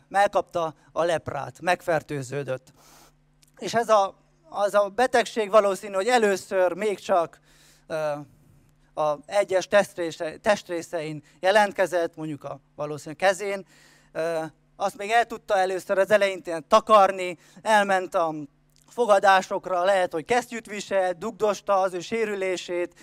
megkapta 0.08 0.74
a 0.92 1.04
leprát, 1.04 1.60
megfertőződött. 1.60 2.72
És 3.58 3.74
ez 3.74 3.88
a, 3.88 4.14
az 4.48 4.74
a 4.74 4.88
betegség 4.88 5.50
valószínű, 5.50 5.94
hogy 5.94 6.06
először 6.06 6.72
még 6.72 6.98
csak 6.98 7.40
a 8.94 9.16
egyes 9.26 9.66
testrésze, 9.66 10.36
testrészein 10.36 11.22
jelentkezett, 11.40 12.16
mondjuk 12.16 12.44
a 12.44 12.60
valószínű 12.76 13.14
kezén, 13.14 13.66
azt 14.76 14.96
még 14.96 15.10
el 15.10 15.24
tudta 15.24 15.56
először 15.56 15.98
az 15.98 16.10
elején 16.10 16.42
takarni, 16.68 17.38
elment 17.62 18.14
a 18.14 18.34
fogadásokra, 18.88 19.84
lehet, 19.84 20.12
hogy 20.12 20.24
kesztyűt 20.24 20.66
viselt, 20.66 21.18
dugdosta 21.18 21.80
az 21.80 21.92
ő 21.92 22.00
sérülését, 22.00 22.94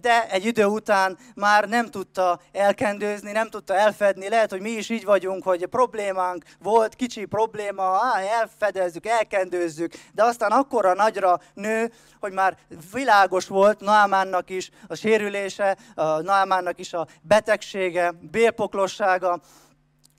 de 0.00 0.28
egy 0.30 0.44
idő 0.44 0.64
után 0.64 1.18
már 1.34 1.68
nem 1.68 1.86
tudta 1.86 2.40
elkendőzni, 2.52 3.32
nem 3.32 3.48
tudta 3.48 3.74
elfedni. 3.74 4.28
Lehet, 4.28 4.50
hogy 4.50 4.60
mi 4.60 4.70
is 4.70 4.88
így 4.88 5.04
vagyunk, 5.04 5.44
hogy 5.44 5.66
problémánk 5.66 6.44
volt, 6.58 6.94
kicsi 6.94 7.24
probléma, 7.24 7.82
á, 7.82 8.20
elfedezzük, 8.20 9.06
elkendőzzük, 9.06 9.92
de 10.12 10.24
aztán 10.24 10.50
akkora 10.50 10.94
nagyra 10.94 11.40
nő, 11.54 11.92
hogy 12.20 12.32
már 12.32 12.56
világos 12.92 13.46
volt 13.46 13.80
Naamánnak 13.80 14.50
is 14.50 14.70
a 14.88 14.94
sérülése, 14.94 15.76
a 15.94 16.20
Naamánnak 16.20 16.78
is 16.78 16.92
a 16.92 17.06
betegsége, 17.22 18.12
bélpoklossága, 18.30 19.40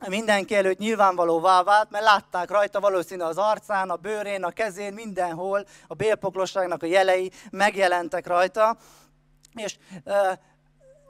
mindenki 0.08 0.56
előtt 0.56 0.78
nyilvánvalóvá 0.78 1.64
vált, 1.64 1.90
mert 1.90 2.04
látták 2.04 2.50
rajta 2.50 2.80
valószínű 2.80 3.22
az 3.22 3.38
arcán, 3.38 3.90
a 3.90 3.96
bőrén, 3.96 4.44
a 4.44 4.52
kezén, 4.52 4.94
mindenhol 4.94 5.66
a 5.88 5.94
bélpoklosságnak 5.94 6.84
a 6.84 6.86
jelei 6.86 7.32
megjelentek 7.52 8.28
rajta, 8.28 8.78
és 9.56 9.78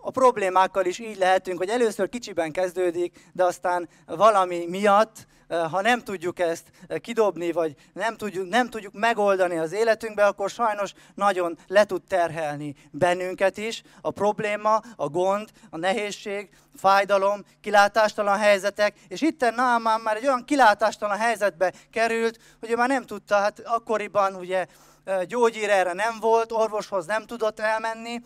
a 0.02 0.12
problémákkal 0.12 0.86
is 0.86 1.00
így 1.00 1.18
lehetünk, 1.18 1.58
hogy 1.58 1.70
először 1.70 2.10
kicsiben 2.10 2.52
kezdődik, 2.52 3.30
de 3.34 3.44
aztán 3.44 3.90
valami 4.06 4.66
miatt, 4.66 5.28
ha 5.48 5.82
nem 5.82 6.00
tudjuk 6.00 6.40
ezt 6.40 6.64
kidobni, 7.02 7.52
vagy 7.52 7.76
nem 7.94 8.16
tudjuk, 8.16 8.50
nem 8.50 8.70
tudjuk 8.70 8.94
megoldani 8.94 9.58
az 9.58 9.72
életünkbe, 9.72 10.26
akkor 10.26 10.50
sajnos 10.50 10.94
nagyon 11.16 11.58
le 11.68 11.86
tud 11.86 12.02
terhelni 12.04 12.76
bennünket 12.92 13.58
is 13.58 13.84
a 14.02 14.12
probléma, 14.12 14.82
a 14.96 15.08
gond, 15.08 15.50
a 15.70 15.78
nehézség, 15.78 16.50
fájdalom, 16.76 17.46
kilátástalan 17.62 18.38
helyzetek, 18.38 18.96
és 19.08 19.22
itt 19.22 19.56
Naamán 19.56 20.02
már 20.02 20.16
egy 20.16 20.26
olyan 20.26 20.46
kilátástalan 20.46 21.18
helyzetbe 21.18 21.74
került, 21.92 22.40
hogy 22.60 22.72
ő 22.72 22.76
már 22.76 22.88
nem 22.88 23.06
tudta, 23.06 23.36
hát 23.36 23.62
akkoriban 23.66 24.36
ugye 24.36 24.66
gyógyír 25.28 25.70
erre 25.70 25.94
nem 25.94 26.20
volt, 26.20 26.52
orvoshoz 26.52 27.06
nem 27.06 27.26
tudott 27.26 27.60
elmenni, 27.60 28.22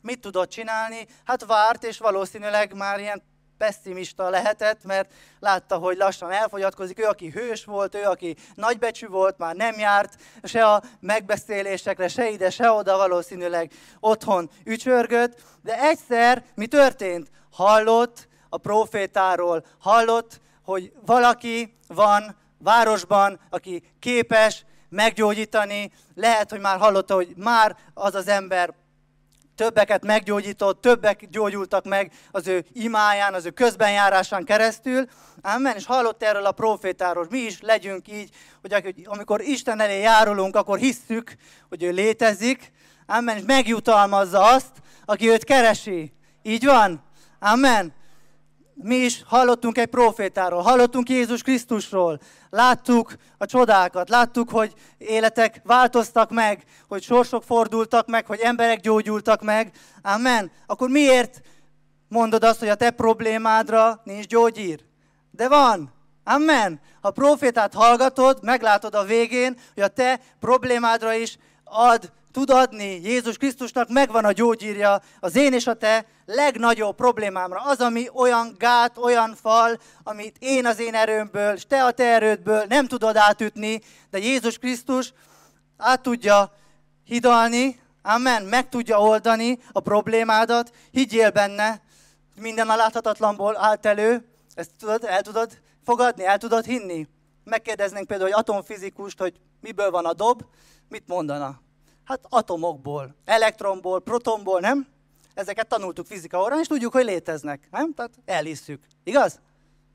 mit 0.00 0.20
tudott 0.20 0.50
csinálni? 0.50 1.06
Hát 1.24 1.44
várt, 1.44 1.84
és 1.84 1.98
valószínűleg 1.98 2.74
már 2.74 3.00
ilyen 3.00 3.22
pessimista 3.58 4.28
lehetett, 4.28 4.84
mert 4.84 5.12
látta, 5.40 5.76
hogy 5.76 5.96
lassan 5.96 6.30
elfogyatkozik. 6.30 7.00
Ő, 7.00 7.04
aki 7.04 7.28
hős 7.28 7.64
volt, 7.64 7.94
ő, 7.94 8.02
aki 8.02 8.36
nagybecsű 8.54 9.06
volt, 9.06 9.38
már 9.38 9.54
nem 9.54 9.78
járt 9.78 10.14
se 10.42 10.66
a 10.66 10.82
megbeszélésekre, 11.00 12.08
se 12.08 12.28
ide, 12.28 12.50
se 12.50 12.70
oda, 12.70 12.96
valószínűleg 12.96 13.72
otthon 14.00 14.50
ücsörgött. 14.64 15.42
De 15.62 15.80
egyszer 15.80 16.44
mi 16.54 16.66
történt? 16.66 17.30
Hallott 17.50 18.28
a 18.48 18.58
profétáról, 18.58 19.64
hallott, 19.78 20.40
hogy 20.62 20.92
valaki 21.06 21.76
van 21.88 22.36
városban, 22.58 23.40
aki 23.50 23.82
képes 23.98 24.64
meggyógyítani. 24.88 25.90
Lehet, 26.14 26.50
hogy 26.50 26.60
már 26.60 26.78
hallotta, 26.78 27.14
hogy 27.14 27.32
már 27.36 27.76
az 27.94 28.14
az 28.14 28.28
ember 28.28 28.74
többeket 29.56 30.04
meggyógyított, 30.04 30.80
többek 30.80 31.28
gyógyultak 31.30 31.84
meg 31.84 32.12
az 32.30 32.46
ő 32.46 32.64
imáján, 32.72 33.34
az 33.34 33.44
ő 33.44 33.50
közbenjárásán 33.50 34.44
keresztül. 34.44 35.04
Amen. 35.42 35.76
És 35.76 35.86
hallott 35.86 36.22
erről 36.22 36.46
a 36.46 36.52
profétáról. 36.52 37.26
Mi 37.30 37.38
is 37.38 37.60
legyünk 37.60 38.08
így, 38.08 38.30
hogy 38.60 38.94
amikor 39.04 39.40
Isten 39.40 39.80
elé 39.80 40.00
járulunk, 40.00 40.56
akkor 40.56 40.78
hisszük, 40.78 41.36
hogy 41.68 41.82
ő 41.82 41.90
létezik. 41.90 42.72
Amen. 43.06 43.36
És 43.36 43.42
megjutalmazza 43.46 44.42
azt, 44.44 44.72
aki 45.04 45.28
őt 45.28 45.44
keresi. 45.44 46.12
Így 46.42 46.64
van? 46.64 47.04
Amen 47.38 47.94
mi 48.82 48.94
is 48.94 49.22
hallottunk 49.26 49.78
egy 49.78 49.86
profétáról, 49.86 50.62
hallottunk 50.62 51.08
Jézus 51.08 51.42
Krisztusról, 51.42 52.20
láttuk 52.56 53.16
a 53.38 53.46
csodákat, 53.46 54.08
láttuk, 54.08 54.50
hogy 54.50 54.74
életek 54.98 55.60
változtak 55.64 56.30
meg, 56.30 56.64
hogy 56.88 57.02
sorsok 57.02 57.42
fordultak 57.42 58.06
meg, 58.06 58.26
hogy 58.26 58.38
emberek 58.38 58.80
gyógyultak 58.80 59.42
meg. 59.42 59.72
Amen. 60.02 60.50
Akkor 60.66 60.88
miért 60.88 61.40
mondod 62.08 62.44
azt, 62.44 62.58
hogy 62.58 62.68
a 62.68 62.74
te 62.74 62.90
problémádra 62.90 64.00
nincs 64.04 64.26
gyógyír? 64.26 64.84
De 65.30 65.48
van. 65.48 65.92
Amen. 66.24 66.80
Ha 67.00 67.10
profétát 67.10 67.74
hallgatod, 67.74 68.38
meglátod 68.42 68.94
a 68.94 69.04
végén, 69.04 69.58
hogy 69.74 69.82
a 69.82 69.88
te 69.88 70.20
problémádra 70.40 71.12
is 71.12 71.38
ad 71.64 72.12
tud 72.36 72.50
adni 72.50 73.00
Jézus 73.02 73.36
Krisztusnak, 73.36 73.88
megvan 73.88 74.24
a 74.24 74.32
gyógyírja 74.32 75.00
az 75.20 75.36
én 75.36 75.52
és 75.52 75.66
a 75.66 75.74
te 75.74 76.06
legnagyobb 76.26 76.96
problémámra. 76.96 77.60
Az, 77.60 77.80
ami 77.80 78.08
olyan 78.12 78.54
gát, 78.58 78.98
olyan 78.98 79.34
fal, 79.34 79.78
amit 80.02 80.36
én 80.38 80.66
az 80.66 80.78
én 80.78 80.94
erőmből, 80.94 81.54
és 81.54 81.66
te 81.66 81.84
a 81.84 81.90
te 81.90 82.04
erődből 82.04 82.64
nem 82.68 82.86
tudod 82.86 83.16
átütni, 83.16 83.80
de 84.10 84.18
Jézus 84.18 84.58
Krisztus 84.58 85.12
át 85.76 86.00
tudja 86.00 86.52
hidalni, 87.04 87.80
amen, 88.02 88.42
meg 88.42 88.68
tudja 88.68 89.00
oldani 89.00 89.58
a 89.72 89.80
problémádat, 89.80 90.70
higgyél 90.90 91.30
benne, 91.30 91.80
minden 92.40 92.68
a 92.68 92.76
láthatatlanból 92.76 93.56
állt 93.56 93.86
elő, 93.86 94.28
ezt 94.54 94.70
tudod, 94.78 95.04
el 95.04 95.22
tudod 95.22 95.60
fogadni, 95.84 96.24
el 96.24 96.38
tudod 96.38 96.64
hinni. 96.64 97.08
Megkérdeznénk 97.44 98.06
például 98.06 98.28
egy 98.28 98.38
atomfizikust, 98.38 99.18
hogy 99.18 99.40
miből 99.60 99.90
van 99.90 100.04
a 100.04 100.12
dob, 100.12 100.42
mit 100.88 101.06
mondana? 101.06 101.64
Hát 102.06 102.26
atomokból, 102.28 103.14
elektronból, 103.24 104.00
protonból, 104.00 104.60
nem? 104.60 104.86
Ezeket 105.34 105.66
tanultuk 105.66 106.06
fizika 106.06 106.42
órán, 106.42 106.60
és 106.60 106.66
tudjuk, 106.66 106.92
hogy 106.92 107.04
léteznek. 107.04 107.68
Nem? 107.70 107.94
Tehát 107.94 108.12
elhisszük. 108.24 108.84
Igaz? 109.04 109.40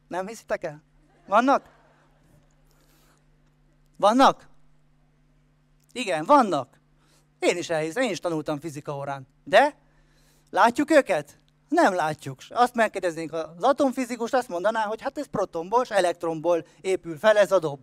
Nem 0.08 0.28
hiszitek 0.28 0.64
el? 0.64 0.84
Vannak? 1.28 1.70
Vannak? 3.98 4.48
Igen, 5.92 6.26
vannak. 6.26 6.80
Én 7.40 7.58
is 7.58 7.70
elhiszem, 7.70 8.04
én 8.04 8.10
is 8.10 8.20
tanultam 8.20 8.60
fizika 8.60 8.96
órán. 8.96 9.28
De 9.44 9.76
látjuk 10.50 10.92
őket? 10.92 11.38
Nem 11.68 11.94
látjuk. 11.94 12.40
Azt 12.50 12.76
megkérdeznénk 12.76 13.34
az 13.34 13.64
atomfizikust, 13.64 14.34
azt 14.34 14.48
mondaná, 14.48 14.82
hogy 14.82 15.02
hát 15.02 15.18
ez 15.18 15.28
protonból 15.28 15.82
és 15.82 15.90
elektronból 15.90 16.66
épül 16.82 17.18
fel 17.18 17.38
ez 17.38 17.52
a 17.52 17.60
dob. 17.60 17.80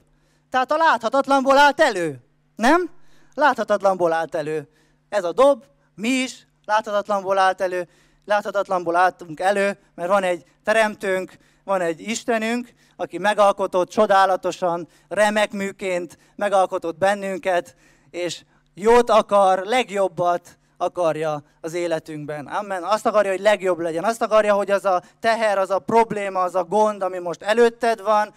Tehát 0.50 0.72
a 0.72 0.76
láthatatlanból 0.76 1.58
állt 1.58 1.80
elő. 1.80 2.20
Nem? 2.56 2.90
Láthatatlanból 3.34 4.12
állt 4.12 4.34
elő. 4.34 4.68
Ez 5.08 5.24
a 5.24 5.32
dob, 5.32 5.64
mi 5.94 6.08
is 6.08 6.46
láthatatlanból 6.64 7.38
állt 7.38 7.60
elő, 7.60 7.88
láthatatlanból 8.24 8.96
álltunk 8.96 9.40
elő, 9.40 9.78
mert 9.94 10.08
van 10.08 10.22
egy 10.22 10.44
teremtőnk, 10.64 11.36
van 11.64 11.80
egy 11.80 12.00
Istenünk, 12.00 12.72
aki 12.96 13.18
megalkotott 13.18 13.88
csodálatosan, 13.88 14.88
remek 15.08 15.52
műként 15.52 16.18
megalkotott 16.36 16.98
bennünket, 16.98 17.76
és 18.10 18.44
jót 18.74 19.10
akar, 19.10 19.58
legjobbat 19.58 20.58
akarja 20.76 21.42
az 21.60 21.74
életünkben. 21.74 22.46
Amen. 22.46 22.82
Azt 22.82 23.06
akarja, 23.06 23.30
hogy 23.30 23.40
legjobb 23.40 23.78
legyen. 23.78 24.04
Azt 24.04 24.22
akarja, 24.22 24.54
hogy 24.54 24.70
az 24.70 24.84
a 24.84 25.02
teher, 25.20 25.58
az 25.58 25.70
a 25.70 25.78
probléma, 25.78 26.40
az 26.40 26.54
a 26.54 26.64
gond, 26.64 27.02
ami 27.02 27.18
most 27.18 27.42
előtted 27.42 28.02
van, 28.02 28.34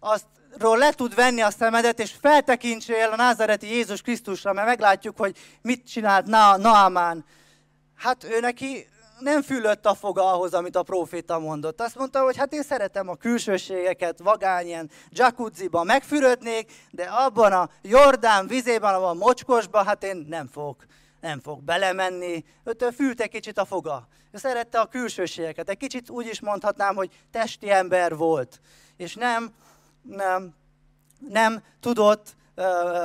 azt 0.00 0.26
ról 0.58 0.78
le 0.78 0.92
tud 0.92 1.14
venni 1.14 1.40
a 1.40 1.50
szemedet, 1.50 2.00
és 2.00 2.14
feltekintsél 2.20 3.08
a 3.12 3.16
názareti 3.16 3.66
Jézus 3.66 4.02
Krisztusra, 4.02 4.52
mert 4.52 4.66
meglátjuk, 4.66 5.16
hogy 5.16 5.36
mit 5.62 5.88
csinált 5.88 6.26
Na- 6.26 6.56
Naamán. 6.56 7.24
Hát 7.96 8.24
ő 8.24 8.40
neki 8.40 8.86
nem 9.20 9.42
fülött 9.42 9.86
a 9.86 9.94
foga 9.94 10.32
ahhoz, 10.32 10.54
amit 10.54 10.76
a 10.76 10.82
proféta 10.82 11.38
mondott. 11.38 11.80
Azt 11.80 11.96
mondta, 11.96 12.22
hogy 12.22 12.36
hát 12.36 12.52
én 12.52 12.62
szeretem 12.62 13.08
a 13.08 13.14
külsőségeket, 13.14 14.18
vagány 14.18 14.66
ilyen 14.66 14.90
jacuzziban 15.10 15.86
megfürödnék, 15.86 16.72
de 16.90 17.04
abban 17.04 17.52
a 17.52 17.70
Jordán 17.82 18.46
vizében, 18.46 18.94
abban 18.94 19.16
a 19.16 19.24
mocskosban, 19.24 19.84
hát 19.84 20.04
én 20.04 20.26
nem 20.28 20.46
fogok, 20.46 20.84
nem 21.20 21.40
fog 21.40 21.62
belemenni. 21.62 22.44
Őtől 22.64 22.92
egy 23.16 23.28
kicsit 23.28 23.58
a 23.58 23.64
foga. 23.64 24.08
Ő 24.32 24.38
szerette 24.38 24.80
a 24.80 24.86
külsőségeket. 24.86 25.68
Egy 25.68 25.76
kicsit 25.76 26.10
úgy 26.10 26.26
is 26.26 26.40
mondhatnám, 26.40 26.94
hogy 26.94 27.10
testi 27.30 27.70
ember 27.70 28.16
volt. 28.16 28.60
És 28.96 29.14
nem, 29.14 29.50
nem, 30.02 30.54
nem 31.28 31.62
tudott 31.80 32.36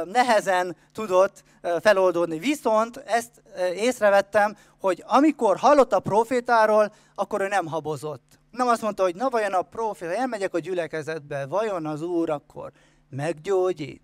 nehezen 0.05 0.75
tudott 0.93 1.43
feloldódni. 1.81 2.39
Viszont 2.39 2.97
ezt 2.97 3.43
észrevettem, 3.75 4.57
hogy 4.79 5.03
amikor 5.07 5.57
hallott 5.57 5.93
a 5.93 5.99
profétáról, 5.99 6.93
akkor 7.15 7.41
ő 7.41 7.47
nem 7.47 7.65
habozott. 7.65 8.39
Nem 8.51 8.67
azt 8.67 8.81
mondta, 8.81 9.03
hogy 9.03 9.15
na 9.15 9.29
vajon 9.29 9.53
a 9.53 9.61
proféta, 9.61 10.15
elmegyek 10.15 10.53
a 10.53 10.59
gyülekezetbe, 10.59 11.45
vajon 11.45 11.85
az 11.85 12.01
úr 12.01 12.29
akkor 12.29 12.71
meggyógyít? 13.09 14.01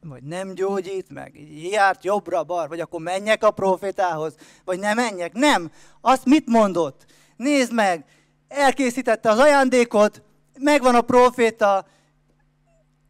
Vagy 0.00 0.22
nem 0.22 0.52
gyógyít 0.54 1.12
meg? 1.12 1.38
Járt 1.70 2.04
jobbra-bar, 2.04 2.68
vagy 2.68 2.80
akkor 2.80 3.00
menjek 3.00 3.44
a 3.44 3.50
profétához, 3.50 4.34
vagy 4.64 4.78
nem 4.78 4.96
menjek? 4.96 5.32
Nem. 5.32 5.72
Azt 6.00 6.24
mit 6.24 6.46
mondott? 6.46 7.04
Nézd 7.36 7.72
meg, 7.72 8.04
elkészítette 8.48 9.30
az 9.30 9.38
ajándékot, 9.38 10.22
megvan 10.58 10.94
a 10.94 11.00
proféta, 11.00 11.86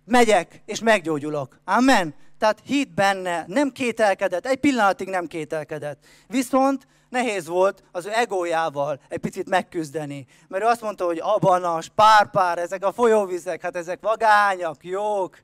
megyek, 0.05 0.63
és 0.67 0.81
meggyógyulok. 0.81 1.59
Amen. 1.65 2.15
Tehát 2.39 2.61
hit 2.65 2.95
benne, 2.95 3.45
nem 3.47 3.71
kételkedett, 3.71 4.47
egy 4.47 4.59
pillanatig 4.59 5.09
nem 5.09 5.27
kételkedett. 5.27 6.07
Viszont 6.29 6.87
nehéz 7.09 7.47
volt 7.47 7.85
az 7.93 8.07
ő 8.07 8.11
egójával 8.13 9.01
egy 9.09 9.19
picit 9.19 9.49
megküzdeni. 9.49 10.27
Mert 10.49 10.65
ő 10.65 10.67
azt 10.67 10.81
mondta, 10.81 11.05
hogy 11.05 11.19
abanas, 11.23 11.89
párpár, 11.89 12.59
ezek 12.59 12.85
a 12.85 12.93
folyóvizek, 12.93 13.63
hát 13.63 13.77
ezek 13.77 14.01
vagányak, 14.01 14.85
jók. 14.85 15.43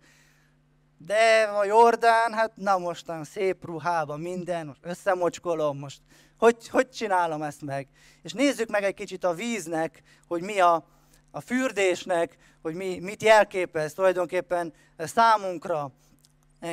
De 0.99 1.43
a 1.43 1.65
Jordán, 1.65 2.33
hát 2.33 2.53
na 2.55 2.79
mostan 2.79 3.25
szép 3.25 3.65
ruhában 3.65 4.21
minden, 4.21 4.77
összemocskolom, 4.83 5.79
most 5.79 6.01
hogy, 6.39 6.69
hogy 6.69 6.89
csinálom 6.89 7.43
ezt 7.43 7.63
meg? 7.63 7.89
És 8.23 8.33
nézzük 8.33 8.69
meg 8.69 8.85
egy 8.85 8.95
kicsit 8.95 9.25
a 9.25 9.35
víznek, 9.35 10.03
hogy 10.29 10.43
mi 10.43 10.61
a, 10.61 10.85
a 11.31 11.41
fürdésnek, 11.41 12.37
hogy 12.63 12.75
mi, 12.75 12.99
mit 12.99 13.23
jelképez 13.23 13.93
tulajdonképpen 13.93 14.73
számunkra. 14.99 15.91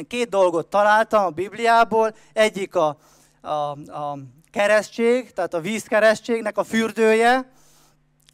Két 0.07 0.29
dolgot 0.29 0.67
találtam 0.67 1.25
a 1.25 1.29
Bibliából, 1.29 2.15
egyik 2.33 2.75
a, 2.75 2.97
a, 3.41 3.51
a 3.91 4.17
keresztség, 4.51 5.31
tehát 5.31 5.53
a 5.53 5.61
vízkeresztségnek 5.61 6.57
a 6.57 6.63
fürdője, 6.63 7.51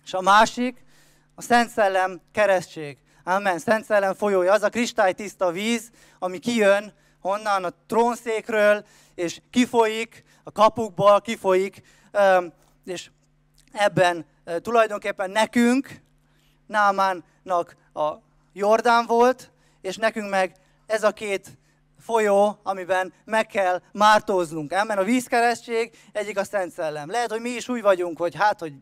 és 0.03 0.13
a 0.13 0.21
másik 0.21 0.85
a 1.35 1.41
Szent 1.41 1.69
Szellem 1.69 2.21
keresztség. 2.31 2.97
Amen. 3.23 3.59
Szent 3.59 3.85
Szellem 3.85 4.13
folyója, 4.13 4.53
az 4.53 4.63
a 4.63 4.69
kristálytiszta 4.69 5.51
víz, 5.51 5.89
ami 6.19 6.37
kijön 6.37 6.93
honnan 7.19 7.63
a 7.63 7.73
trónszékről, 7.87 8.85
és 9.15 9.41
kifolyik, 9.49 10.23
a 10.43 10.51
kapukból 10.51 11.21
kifolyik, 11.21 11.81
és 12.85 13.09
ebben 13.71 14.25
tulajdonképpen 14.61 15.31
nekünk, 15.31 16.01
Námánnak 17.43 17.75
a 17.93 18.11
Jordán 18.53 19.05
volt, 19.05 19.51
és 19.81 19.97
nekünk 19.97 20.29
meg 20.29 20.55
ez 20.85 21.03
a 21.03 21.11
két 21.11 21.57
folyó, 21.99 22.59
amiben 22.63 23.13
meg 23.25 23.45
kell 23.45 23.81
mártóznunk. 23.91 24.71
Emen 24.71 24.97
a 24.97 25.03
vízkeresztség, 25.03 25.91
egyik 26.11 26.37
a 26.37 26.43
Szent 26.43 26.71
Szellem. 26.71 27.09
Lehet, 27.09 27.31
hogy 27.31 27.41
mi 27.41 27.49
is 27.49 27.69
úgy 27.69 27.81
vagyunk, 27.81 28.17
hogy 28.17 28.35
hát, 28.35 28.59
hogy 28.59 28.73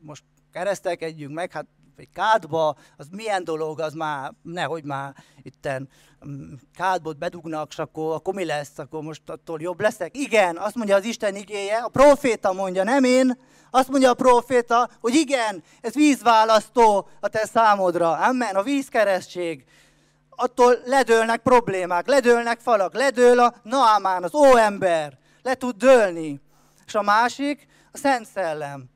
most 0.00 0.22
keresztelkedjünk 0.52 1.34
meg, 1.34 1.52
hát 1.52 1.66
egy 1.98 2.08
kádba, 2.14 2.76
az 2.96 3.06
milyen 3.10 3.44
dolog, 3.44 3.80
az 3.80 3.92
már, 3.92 4.32
nehogy 4.42 4.84
már 4.84 5.14
itten 5.42 5.88
mm, 6.28 6.52
kádbot 6.74 7.18
bedugnak, 7.18 7.70
és 7.70 7.78
akkor, 7.78 8.14
akkor 8.14 8.34
mi 8.34 8.44
lesz, 8.44 8.78
akkor 8.78 9.02
most 9.02 9.30
attól 9.30 9.60
jobb 9.60 9.80
leszek? 9.80 10.16
Igen, 10.16 10.56
azt 10.56 10.74
mondja 10.74 10.96
az 10.96 11.04
Isten 11.04 11.34
igéje, 11.34 11.76
a 11.76 11.88
proféta 11.88 12.52
mondja, 12.52 12.84
nem 12.84 13.04
én, 13.04 13.38
azt 13.70 13.88
mondja 13.88 14.10
a 14.10 14.14
proféta, 14.14 14.90
hogy 15.00 15.14
igen, 15.14 15.62
ez 15.80 15.94
vízválasztó 15.94 17.08
a 17.20 17.28
te 17.28 17.46
számodra. 17.46 18.12
Amen, 18.12 18.54
a 18.54 18.62
vízkeresztség. 18.62 19.64
Attól 20.30 20.78
ledőlnek 20.84 21.42
problémák, 21.42 22.06
ledőlnek 22.06 22.60
falak, 22.60 22.94
ledől 22.94 23.38
a 23.38 23.54
Naamán, 23.62 24.22
az 24.22 24.34
óember. 24.34 25.18
Le 25.42 25.54
tud 25.54 25.76
dőlni. 25.76 26.40
És 26.86 26.94
a 26.94 27.02
másik, 27.02 27.66
a 27.92 27.96
Szent 27.98 28.26
Szellem. 28.26 28.95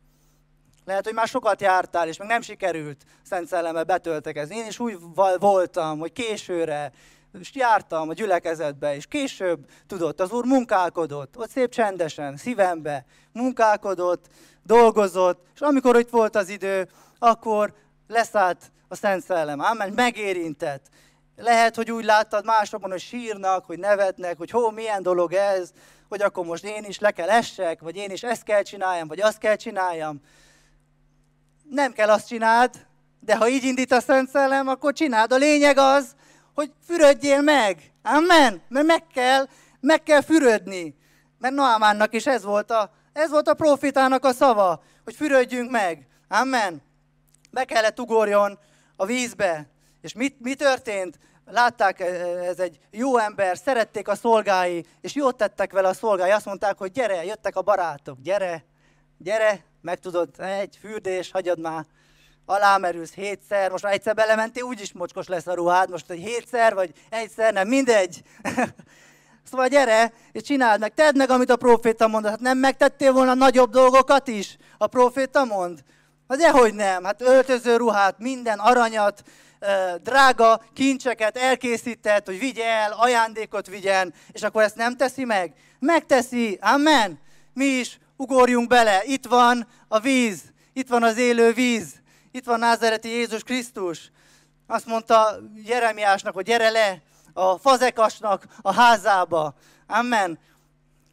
Lehet, 0.90 1.04
hogy 1.04 1.14
már 1.14 1.28
sokat 1.28 1.60
jártál, 1.60 2.08
és 2.08 2.18
még 2.18 2.28
nem 2.28 2.40
sikerült 2.40 3.04
Szent 3.22 3.48
Szellemmel 3.48 3.84
betöltekezni. 3.84 4.56
Én 4.56 4.66
is 4.66 4.78
úgy 4.78 4.98
voltam, 5.38 5.98
hogy 5.98 6.12
későre, 6.12 6.92
és 7.40 7.54
jártam 7.54 8.08
a 8.08 8.12
gyülekezetbe, 8.12 8.94
és 8.94 9.06
később, 9.06 9.58
tudott, 9.86 10.20
az 10.20 10.32
Úr 10.32 10.44
munkálkodott, 10.44 11.38
ott 11.38 11.50
szép 11.50 11.70
csendesen, 11.70 12.36
szívembe, 12.36 13.04
munkálkodott, 13.32 14.26
dolgozott, 14.62 15.46
és 15.54 15.60
amikor 15.60 15.98
itt 15.98 16.08
volt 16.08 16.36
az 16.36 16.48
idő, 16.48 16.88
akkor 17.18 17.74
leszállt 18.08 18.72
a 18.88 18.94
Szent 18.94 19.24
Szellem. 19.24 19.60
Amen, 19.60 19.92
megérintett. 19.92 20.86
Lehet, 21.36 21.76
hogy 21.76 21.90
úgy 21.90 22.04
láttad 22.04 22.44
másokon, 22.44 22.90
hogy 22.90 23.00
sírnak, 23.00 23.64
hogy 23.64 23.78
nevetnek, 23.78 24.36
hogy 24.38 24.50
hó, 24.50 24.70
milyen 24.70 25.02
dolog 25.02 25.32
ez, 25.32 25.70
hogy 26.08 26.22
akkor 26.22 26.44
most 26.44 26.64
én 26.64 26.84
is 26.84 26.98
le 26.98 27.10
kell 27.10 27.28
essek, 27.28 27.80
vagy 27.80 27.96
én 27.96 28.10
is 28.10 28.22
ezt 28.22 28.42
kell 28.42 28.62
csináljam, 28.62 29.08
vagy 29.08 29.20
azt 29.20 29.38
kell 29.38 29.56
csináljam. 29.56 30.20
Nem 31.70 31.92
kell 31.92 32.08
azt 32.08 32.26
csináld, 32.26 32.86
de 33.20 33.36
ha 33.36 33.48
így 33.48 33.64
indít 33.64 33.92
a 33.92 34.00
Szent 34.00 34.30
Szellem, 34.30 34.68
akkor 34.68 34.92
csináld. 34.92 35.32
A 35.32 35.36
lényeg 35.36 35.78
az, 35.78 36.14
hogy 36.54 36.72
fürödjél 36.86 37.40
meg. 37.40 37.92
Amen. 38.02 38.62
Mert 38.68 38.86
meg 38.86 39.06
kell, 39.06 39.46
meg 39.80 40.02
kell 40.02 40.20
fürödni. 40.20 40.94
Mert 41.38 41.54
Noámánnak 41.54 42.14
is 42.14 42.26
ez 42.26 42.44
volt 42.44 42.70
a 42.70 42.90
ez 43.12 43.30
volt 43.30 43.48
a 43.48 43.54
profitának 43.54 44.24
a 44.24 44.32
szava, 44.32 44.82
hogy 45.04 45.14
fürödjünk 45.14 45.70
meg. 45.70 46.06
Amen. 46.28 46.82
Be 47.50 47.64
kellett 47.64 48.00
ugorjon 48.00 48.58
a 48.96 49.06
vízbe. 49.06 49.66
És 50.00 50.12
mit, 50.12 50.40
mi 50.40 50.54
történt? 50.54 51.18
Látták, 51.44 52.00
e, 52.00 52.04
ez 52.44 52.58
egy 52.58 52.78
jó 52.90 53.18
ember, 53.18 53.56
szerették 53.56 54.08
a 54.08 54.14
szolgái, 54.14 54.86
és 55.00 55.14
jót 55.14 55.36
tettek 55.36 55.72
vele 55.72 55.88
a 55.88 55.94
szolgái. 55.94 56.30
Azt 56.30 56.44
mondták, 56.44 56.78
hogy 56.78 56.90
gyere, 56.90 57.24
jöttek 57.24 57.56
a 57.56 57.62
barátok, 57.62 58.18
gyere, 58.22 58.64
gyere, 59.18 59.64
meg 59.80 59.98
tudod, 59.98 60.28
egy 60.38 60.78
fürdés, 60.80 61.30
hagyjad 61.30 61.60
már, 61.60 61.84
alámerülsz 62.46 63.14
hétszer, 63.14 63.70
most 63.70 63.82
már 63.82 63.92
egyszer 63.92 64.14
belementél, 64.14 64.62
úgyis 64.62 64.92
mocskos 64.92 65.26
lesz 65.26 65.46
a 65.46 65.54
ruhád, 65.54 65.90
most 65.90 66.10
egy 66.10 66.22
hétszer, 66.22 66.74
vagy 66.74 66.92
egyszer, 67.08 67.52
nem, 67.52 67.68
mindegy. 67.68 68.22
Szóval 69.50 69.68
gyere, 69.68 70.12
és 70.32 70.42
csináld 70.42 70.80
meg, 70.80 70.94
tedd 70.94 71.16
meg, 71.16 71.30
amit 71.30 71.50
a 71.50 71.56
proféta 71.56 72.08
mond. 72.08 72.26
Hát 72.26 72.40
nem 72.40 72.58
megtettél 72.58 73.12
volna 73.12 73.34
nagyobb 73.34 73.70
dolgokat 73.70 74.28
is? 74.28 74.56
A 74.78 74.86
proféta 74.86 75.44
mond? 75.44 75.84
Hát 76.28 76.38
dehogy 76.38 76.74
nem, 76.74 77.04
hát 77.04 77.20
öltöző 77.20 77.76
ruhát, 77.76 78.18
minden 78.18 78.58
aranyat, 78.58 79.22
drága 80.02 80.62
kincseket 80.74 81.36
elkészített, 81.36 82.26
hogy 82.26 82.38
vigye 82.38 82.64
el, 82.64 82.92
ajándékot 82.92 83.66
vigyen, 83.66 84.14
és 84.32 84.42
akkor 84.42 84.62
ezt 84.62 84.76
nem 84.76 84.96
teszi 84.96 85.24
meg? 85.24 85.54
Megteszi, 85.78 86.58
amen. 86.60 87.20
Mi 87.52 87.64
is 87.64 87.98
ugorjunk 88.20 88.68
bele, 88.68 89.02
itt 89.04 89.26
van 89.26 89.66
a 89.88 90.00
víz, 90.00 90.42
itt 90.72 90.88
van 90.88 91.02
az 91.02 91.16
élő 91.16 91.52
víz, 91.52 91.94
itt 92.30 92.44
van 92.44 92.58
Názereti 92.58 93.08
Jézus 93.08 93.42
Krisztus. 93.42 94.10
Azt 94.66 94.86
mondta 94.86 95.38
Jeremiásnak, 95.64 96.34
hogy 96.34 96.44
gyere 96.44 96.70
le, 96.70 97.02
a 97.32 97.58
fazekasnak 97.58 98.44
a 98.62 98.72
házába. 98.72 99.54
Amen. 99.86 100.38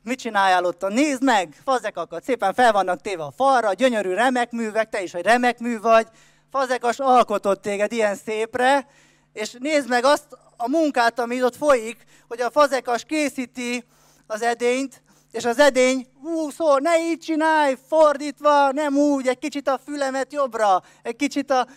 Mit 0.04 0.20
csináljál 0.20 0.66
ott? 0.66 0.88
Nézd 0.88 1.24
meg, 1.24 1.62
fazekakat 1.64 2.24
szépen 2.24 2.54
fel 2.54 2.72
vannak 2.72 3.02
téve 3.02 3.24
a 3.24 3.34
falra, 3.36 3.74
gyönyörű 3.74 4.14
remek 4.14 4.52
művek, 4.52 4.90
te 4.90 5.02
is 5.02 5.14
egy 5.14 5.26
remek 5.26 5.60
mű 5.60 5.80
vagy. 5.80 6.08
Fazekas 6.52 7.00
alkotott 7.00 7.62
téged 7.62 7.92
ilyen 7.92 8.16
szépre, 8.16 8.88
és 9.34 9.56
nézd 9.60 9.90
meg 9.90 10.04
azt 10.04 10.38
a 10.58 10.70
munkát, 10.70 11.20
ami 11.20 11.44
ott 11.44 11.56
folyik, 11.56 12.04
hogy 12.28 12.42
a 12.42 12.52
fazekas 12.52 13.04
készíti 13.04 13.84
az 14.28 14.42
edényt, 14.42 15.02
és 15.32 15.46
az 15.46 15.60
edény, 15.60 16.08
ú, 16.24 16.50
szól, 16.50 16.80
ne 16.80 17.00
így 17.00 17.20
csinálj, 17.20 17.78
fordítva, 17.88 18.72
nem 18.72 18.98
úgy, 18.98 19.28
egy 19.28 19.40
kicsit 19.40 19.68
a 19.68 19.80
fülemet 19.86 20.34
jobbra, 20.34 20.82
egy 21.02 21.16
kicsit 21.16 21.52
a 21.52 21.68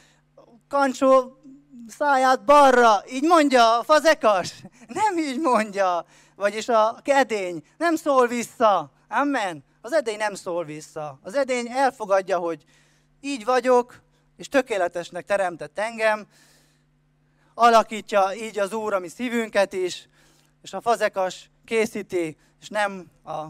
kancsó 0.68 1.40
száját 1.88 2.44
balra, 2.44 3.02
így 3.12 3.22
mondja 3.22 3.78
a 3.78 3.82
fazekas? 3.82 4.54
Nem 5.02 5.18
így 5.18 5.40
mondja. 5.40 6.04
Vagyis 6.36 6.68
a 6.68 7.00
edény 7.04 7.62
nem 7.78 7.96
szól 7.96 8.26
vissza. 8.26 8.90
Amen. 9.08 9.64
Az 9.80 9.92
edény 9.92 10.16
nem 10.16 10.34
szól 10.34 10.64
vissza. 10.64 11.18
Az 11.22 11.34
edény 11.34 11.68
elfogadja, 11.70 12.38
hogy 12.38 12.64
így 13.20 13.44
vagyok, 13.44 14.02
és 14.36 14.48
tökéletesnek 14.48 15.24
teremtett 15.24 15.78
engem, 15.78 16.26
alakítja 17.54 18.32
így 18.34 18.58
az 18.58 18.72
Úr 18.72 18.94
a 18.94 18.98
mi 18.98 19.08
szívünket 19.08 19.72
is, 19.72 20.08
és 20.62 20.72
a 20.72 20.80
fazekas 20.80 21.50
készíti, 21.64 22.36
és 22.60 22.68
nem 22.68 23.06
a 23.24 23.46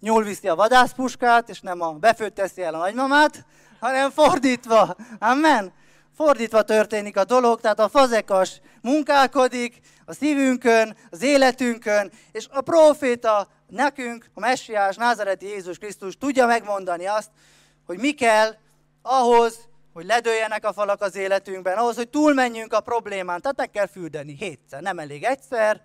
nyúl 0.00 0.24
viszi 0.24 0.48
a 0.48 0.54
vadászpuskát, 0.54 1.48
és 1.48 1.60
nem 1.60 1.80
a 1.80 1.92
befőtt 1.92 2.34
teszi 2.34 2.62
el 2.62 2.74
a 2.74 2.78
nagymamát, 2.78 3.44
hanem 3.80 4.10
fordítva. 4.10 4.96
Amen. 5.18 5.72
Fordítva 6.16 6.62
történik 6.62 7.16
a 7.16 7.24
dolog, 7.24 7.60
tehát 7.60 7.80
a 7.80 7.88
fazekas 7.88 8.60
munkálkodik 8.82 9.80
a 10.04 10.12
szívünkön, 10.12 10.96
az 11.10 11.22
életünkön, 11.22 12.12
és 12.32 12.46
a 12.50 12.60
proféta 12.60 13.48
nekünk, 13.66 14.30
a 14.34 14.40
messiás, 14.40 14.96
názareti 14.96 15.46
Jézus 15.46 15.78
Krisztus 15.78 16.16
tudja 16.18 16.46
megmondani 16.46 17.06
azt, 17.06 17.30
hogy 17.86 17.98
mi 17.98 18.12
kell 18.12 18.54
ahhoz, 19.02 19.58
hogy 19.92 20.04
ledőjenek 20.04 20.64
a 20.64 20.72
falak 20.72 21.02
az 21.02 21.16
életünkben, 21.16 21.76
ahhoz, 21.76 21.96
hogy 21.96 22.08
túlmenjünk 22.08 22.72
a 22.72 22.80
problémán. 22.80 23.40
Tehát 23.40 23.56
meg 23.56 23.70
kell 23.70 23.86
fürdeni 23.86 24.36
hétszer, 24.38 24.82
nem 24.82 24.98
elég 24.98 25.22
egyszer, 25.22 25.82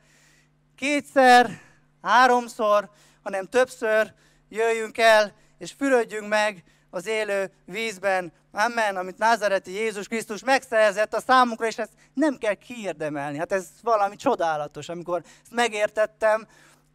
kétszer, 0.76 1.62
háromszor, 2.06 2.90
hanem 3.24 3.46
többször 3.46 4.14
jöjjünk 4.50 4.98
el, 4.98 5.34
és 5.58 5.72
fürödjünk 5.78 6.28
meg 6.28 6.64
az 6.90 7.08
élő 7.08 7.52
vízben, 7.66 8.34
Amen, 8.52 8.96
amit 8.96 9.18
názareti 9.18 9.72
Jézus 9.72 10.08
Krisztus 10.08 10.44
megszerzett 10.44 11.14
a 11.14 11.20
számunkra, 11.20 11.68
és 11.68 11.78
ezt 11.78 11.92
nem 12.14 12.38
kell 12.38 12.54
kiérdemelni. 12.54 13.38
Hát 13.38 13.52
ez 13.52 13.68
valami 13.82 14.16
csodálatos, 14.16 14.90
amikor 14.90 15.22
ezt 15.44 15.54
megértettem, 15.54 16.48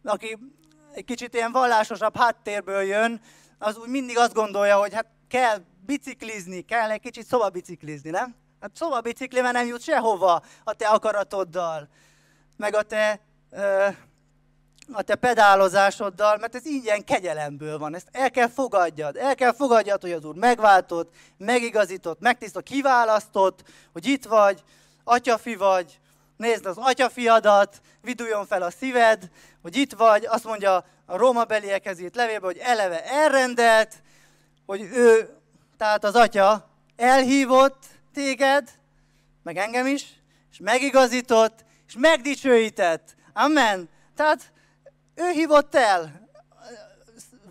aki 0.03 0.37
egy 0.93 1.05
kicsit 1.05 1.33
ilyen 1.33 1.51
vallásosabb 1.51 2.17
háttérből 2.17 2.81
jön, 2.81 3.21
az 3.59 3.77
úgy 3.77 3.89
mindig 3.89 4.17
azt 4.17 4.33
gondolja, 4.33 4.77
hogy 4.77 4.93
hát 4.93 5.05
kell 5.27 5.57
biciklizni, 5.85 6.61
kell 6.61 6.89
egy 6.89 7.01
kicsit 7.01 7.25
szobabiciklizni, 7.25 8.09
nem? 8.09 8.35
Hát 8.59 8.75
szobabiciklivel 8.75 9.51
nem 9.51 9.67
jut 9.67 9.81
sehova 9.81 10.43
a 10.63 10.73
te 10.73 10.87
akaratoddal, 10.87 11.89
meg 12.57 12.75
a 12.75 12.81
te, 12.81 13.19
ö, 13.51 13.87
a 14.93 15.01
te 15.01 15.15
pedálozásoddal, 15.15 16.37
mert 16.37 16.55
ez 16.55 16.65
ingyen 16.65 17.03
kegyelemből 17.03 17.77
van. 17.77 17.95
Ezt 17.95 18.07
el 18.11 18.31
kell 18.31 18.47
fogadjad. 18.47 19.15
El 19.17 19.35
kell 19.35 19.53
fogadjad, 19.53 20.01
hogy 20.01 20.11
az 20.11 20.25
Úr 20.25 20.35
megváltott, 20.35 21.13
megigazított, 21.37 22.19
megtisztott, 22.19 22.63
kiválasztott, 22.63 23.63
hogy 23.93 24.05
itt 24.05 24.25
vagy, 24.25 24.63
atyafi 25.03 25.55
vagy, 25.55 25.99
nézd 26.37 26.65
az 26.65 26.77
atyafiadat, 26.77 27.81
viduljon 28.01 28.45
fel 28.45 28.61
a 28.61 28.71
szíved, 28.71 29.29
hogy 29.61 29.75
itt 29.75 29.93
vagy, 29.93 30.25
azt 30.25 30.43
mondja 30.43 30.85
a 31.05 31.17
Róma 31.17 31.43
beliekhez 31.43 31.99
írt 31.99 32.15
levélbe, 32.15 32.45
hogy 32.45 32.57
eleve 32.57 33.05
elrendelt, 33.05 34.01
hogy 34.65 34.81
ő, 34.81 35.29
tehát 35.77 36.03
az 36.03 36.15
atya 36.15 36.69
elhívott 36.95 37.85
téged, 38.13 38.69
meg 39.43 39.57
engem 39.57 39.85
is, 39.85 40.05
és 40.51 40.57
megigazított, 40.59 41.65
és 41.87 41.93
megdicsőített. 41.97 43.15
Amen. 43.33 43.89
Tehát 44.15 44.51
ő 45.21 45.31
hívott 45.31 45.75
el. 45.75 46.29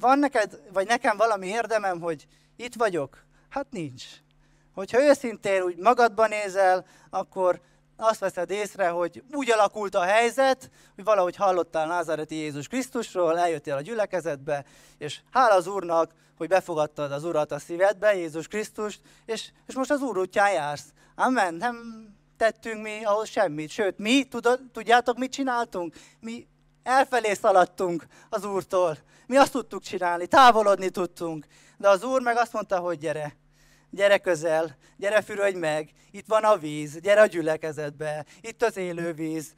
Van 0.00 0.18
neked, 0.18 0.60
vagy 0.72 0.86
nekem 0.86 1.16
valami 1.16 1.46
érdemem, 1.46 2.00
hogy 2.00 2.26
itt 2.56 2.74
vagyok? 2.74 3.24
Hát 3.48 3.66
nincs. 3.70 4.04
Hogyha 4.74 5.02
őszintén 5.02 5.62
úgy 5.62 5.76
magadban 5.76 6.28
nézel, 6.28 6.86
akkor 7.10 7.60
azt 7.96 8.20
veszed 8.20 8.50
észre, 8.50 8.88
hogy 8.88 9.22
úgy 9.32 9.50
alakult 9.50 9.94
a 9.94 10.02
helyzet, 10.02 10.70
hogy 10.94 11.04
valahogy 11.04 11.36
hallottál 11.36 11.86
Názareti 11.86 12.34
Jézus 12.34 12.68
Krisztusról, 12.68 13.38
eljöttél 13.38 13.74
a 13.74 13.80
gyülekezetbe, 13.80 14.64
és 14.98 15.20
hála 15.30 15.54
az 15.54 15.66
Úrnak, 15.66 16.12
hogy 16.36 16.48
befogadtad 16.48 17.12
az 17.12 17.24
Urat 17.24 17.52
a 17.52 17.58
szívedbe, 17.58 18.14
Jézus 18.14 18.48
Krisztust, 18.48 19.00
és, 19.26 19.50
és 19.66 19.74
most 19.74 19.90
az 19.90 20.02
Úr 20.02 20.18
útján 20.18 20.52
jársz. 20.52 20.92
Amen. 21.14 21.54
Nem 21.54 22.08
tettünk 22.36 22.82
mi 22.82 23.04
ahhoz 23.04 23.28
semmit. 23.28 23.70
Sőt, 23.70 23.98
mi, 23.98 24.24
tudod, 24.24 24.60
tudjátok, 24.72 25.18
mit 25.18 25.32
csináltunk? 25.32 25.94
Mi 26.20 26.46
elfelé 26.82 27.34
szaladtunk 27.34 28.06
az 28.28 28.44
Úrtól. 28.44 28.98
Mi 29.26 29.36
azt 29.36 29.52
tudtuk 29.52 29.82
csinálni, 29.82 30.26
távolodni 30.26 30.90
tudtunk. 30.90 31.46
De 31.76 31.88
az 31.88 32.04
Úr 32.04 32.22
meg 32.22 32.36
azt 32.36 32.52
mondta, 32.52 32.78
hogy 32.78 32.98
gyere, 32.98 33.36
gyere 33.90 34.18
közel, 34.18 34.76
gyere 34.96 35.22
fürödj 35.22 35.58
meg, 35.58 35.90
itt 36.10 36.26
van 36.26 36.44
a 36.44 36.56
víz, 36.56 36.98
gyere 37.00 37.20
a 37.20 37.26
gyülekezetbe, 37.26 38.24
itt 38.40 38.62
az 38.62 38.76
élő 38.76 39.12
víz. 39.12 39.52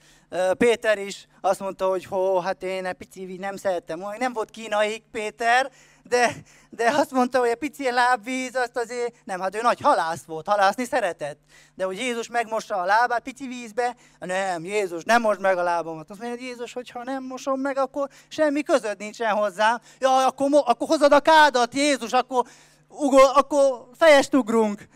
Péter 0.59 0.99
is 0.99 1.27
azt 1.41 1.61
mondta, 1.61 1.89
hogy 1.89 2.05
hó, 2.05 2.39
hát 2.39 2.63
én 2.63 2.85
egy 2.85 2.95
pici 2.95 3.25
víz 3.25 3.39
nem 3.39 3.57
szerettem. 3.57 4.03
Nem 4.19 4.33
volt 4.33 4.51
kínai 4.51 5.05
Péter, 5.11 5.71
de, 6.03 6.33
de 6.71 6.91
azt 6.91 7.11
mondta, 7.11 7.39
hogy 7.39 7.49
a 7.49 7.57
pici 7.57 7.91
lábvíz, 7.91 8.55
azt 8.55 8.77
azért, 8.77 9.15
nem, 9.25 9.41
hát 9.41 9.57
ő 9.57 9.61
nagy 9.61 9.81
halász 9.81 10.23
volt, 10.27 10.47
halászni 10.47 10.85
szeretett. 10.85 11.39
De 11.75 11.85
hogy 11.85 11.99
Jézus 11.99 12.29
megmossa 12.29 12.77
a 12.77 12.85
lábát 12.85 13.23
pici 13.23 13.47
vízbe, 13.47 13.97
nem, 14.19 14.65
Jézus, 14.65 15.05
nem 15.05 15.21
most 15.21 15.41
meg 15.41 15.59
a 15.59 15.63
lábamat. 15.63 16.11
Azt 16.11 16.21
mondja, 16.21 16.39
hogy 16.39 16.49
Jézus, 16.49 16.73
hogyha 16.73 17.05
nem 17.05 17.25
mosom 17.25 17.61
meg, 17.61 17.79
akkor 17.79 18.09
semmi 18.29 18.63
között 18.63 18.99
nincsen 18.99 19.35
hozzá. 19.35 19.81
Ja, 19.99 20.27
akkor, 20.27 20.49
akkor 20.53 20.89
hozod 20.89 21.13
a 21.13 21.21
kádat, 21.21 21.75
Jézus, 21.75 22.13
akkor 22.13 22.45
ugol, 22.89 23.31
akkor 23.35 23.89
fejest 23.99 24.35
ugrunk, 24.35 24.89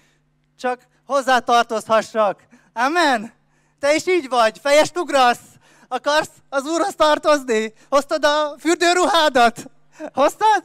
csak 0.58 0.80
hozzá 1.06 1.38
tartozhassak. 1.38 2.42
Amen. 2.72 3.32
Te 3.80 3.94
is 3.94 4.06
így 4.06 4.28
vagy, 4.28 4.58
fejest 4.58 4.98
ugrasz. 4.98 5.40
Akarsz 5.88 6.30
az 6.48 6.66
Úrhoz 6.66 6.94
tartozni? 6.94 7.72
Hoztad 7.88 8.24
a 8.24 8.54
fürdőruhádat? 8.58 9.70
Hoztad? 10.12 10.64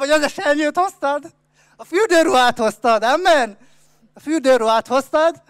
Vagy 0.00 0.10
az 0.10 0.22
esernyőt 0.22 0.78
hoztad? 0.78 1.32
A 1.76 1.84
fürdőruhát 1.84 2.58
hoztad, 2.58 3.02
amen? 3.02 3.56
A 4.14 4.20
fürdőruhát 4.20 4.86
hoztad? 4.86 5.42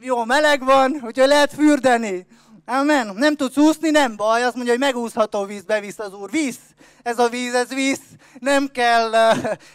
Jó, 0.00 0.24
meleg 0.24 0.64
van, 0.64 0.92
úgyhogy 0.92 1.28
lehet 1.28 1.52
fürdeni. 1.52 2.26
Amen. 2.66 3.14
Nem 3.14 3.36
tudsz 3.36 3.56
úszni, 3.56 3.90
nem 3.90 4.16
baj. 4.16 4.42
Azt 4.42 4.54
mondja, 4.54 4.72
hogy 4.72 4.82
megúszható 4.82 5.44
vízbe 5.44 5.80
visz 5.80 5.98
az 5.98 6.14
Úr. 6.14 6.30
Visz. 6.30 6.58
Ez 7.02 7.18
a 7.18 7.28
víz, 7.28 7.54
ez 7.54 7.68
visz. 7.68 8.00
Nem 8.38 8.68
kell, 8.72 9.10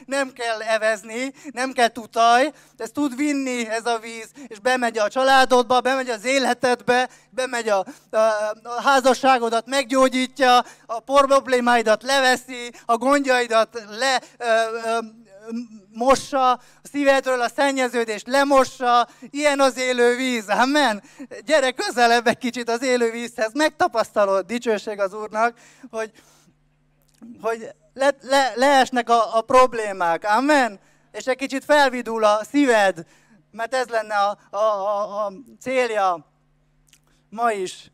nem 0.06 0.34
kell 0.34 0.62
evezni, 0.62 1.34
nem 1.52 1.72
kell 1.72 1.88
tutaj. 1.88 2.52
Ez 2.78 2.90
tud 2.92 3.16
vinni, 3.16 3.68
ez 3.68 3.86
a 3.86 3.98
víz. 3.98 4.30
És 4.48 4.60
bemegy 4.60 4.98
a 4.98 5.10
családodba, 5.10 5.82
bemegy 5.82 6.10
az 6.10 6.26
életedbe, 6.26 7.10
bemegy 7.30 7.70
a, 7.70 7.86
a, 8.10 8.18
a 8.64 8.82
házasságodat, 8.84 9.66
meggyógyítja, 9.66 10.66
a 10.86 11.00
problémáidat 11.00 12.04
leveszi, 12.04 12.72
a 12.86 12.98
gondjaidat 12.98 13.84
le, 13.90 14.22
ö, 14.38 14.46
ö, 14.86 14.98
mossa, 15.94 16.52
a 16.52 16.60
szívedről 16.92 17.42
a 17.42 17.50
szennyeződést 17.50 18.28
lemossa, 18.28 19.08
ilyen 19.30 19.60
az 19.60 19.78
élő 19.78 20.16
víz, 20.16 20.48
amen. 20.48 21.04
Gyere 21.46 21.72
közelebb 21.72 22.28
egy 22.28 22.38
kicsit 22.38 22.70
az 22.70 22.84
élő 22.84 23.12
vízhez, 23.12 23.54
megtapasztalod, 23.54 24.46
dicsőség 24.46 25.00
az 25.00 25.14
Úrnak, 25.14 25.58
hogy, 25.90 26.12
hogy 27.42 27.76
le, 27.94 28.16
le, 28.22 28.52
leesnek 28.56 29.10
a, 29.10 29.38
a 29.38 29.42
problémák, 29.42 30.24
amen. 30.24 30.80
És 31.12 31.26
egy 31.26 31.38
kicsit 31.38 31.66
felvidul 31.66 32.24
a 32.24 32.44
szíved, 32.44 33.06
mert 33.52 33.76
ez 33.76 33.88
lenne 33.88 34.16
a, 34.16 34.38
a, 34.50 34.58
a, 34.58 35.26
a 35.26 35.32
célja 35.60 36.26
ma 37.30 37.52
is, 37.52 37.92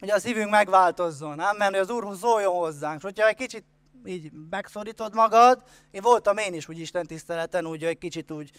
hogy 0.00 0.10
a 0.10 0.20
szívünk 0.20 0.50
megváltozzon, 0.50 1.38
amen, 1.38 1.68
hogy 1.68 1.78
az 1.78 1.90
Úr 1.90 2.16
szóljon 2.20 2.52
hozzánk. 2.52 2.96
És 2.96 3.02
hogyha 3.02 3.28
egy 3.28 3.36
kicsit 3.36 3.64
így 4.04 4.30
megszorítod 4.50 5.14
magad. 5.14 5.62
Én 5.90 6.02
voltam 6.02 6.36
én 6.36 6.54
is 6.54 6.68
úgy 6.68 6.78
Isten 6.78 7.06
tiszteleten, 7.06 7.66
úgy 7.66 7.84
egy 7.84 7.98
kicsit 7.98 8.30
úgy 8.30 8.50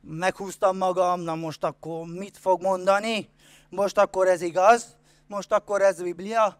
meghúztam 0.00 0.76
magam, 0.76 1.20
na 1.20 1.34
most 1.34 1.64
akkor 1.64 2.06
mit 2.06 2.38
fog 2.38 2.62
mondani? 2.62 3.28
Most 3.68 3.98
akkor 3.98 4.26
ez 4.26 4.40
igaz? 4.40 4.96
Most 5.26 5.52
akkor 5.52 5.82
ez 5.82 6.02
Biblia? 6.02 6.58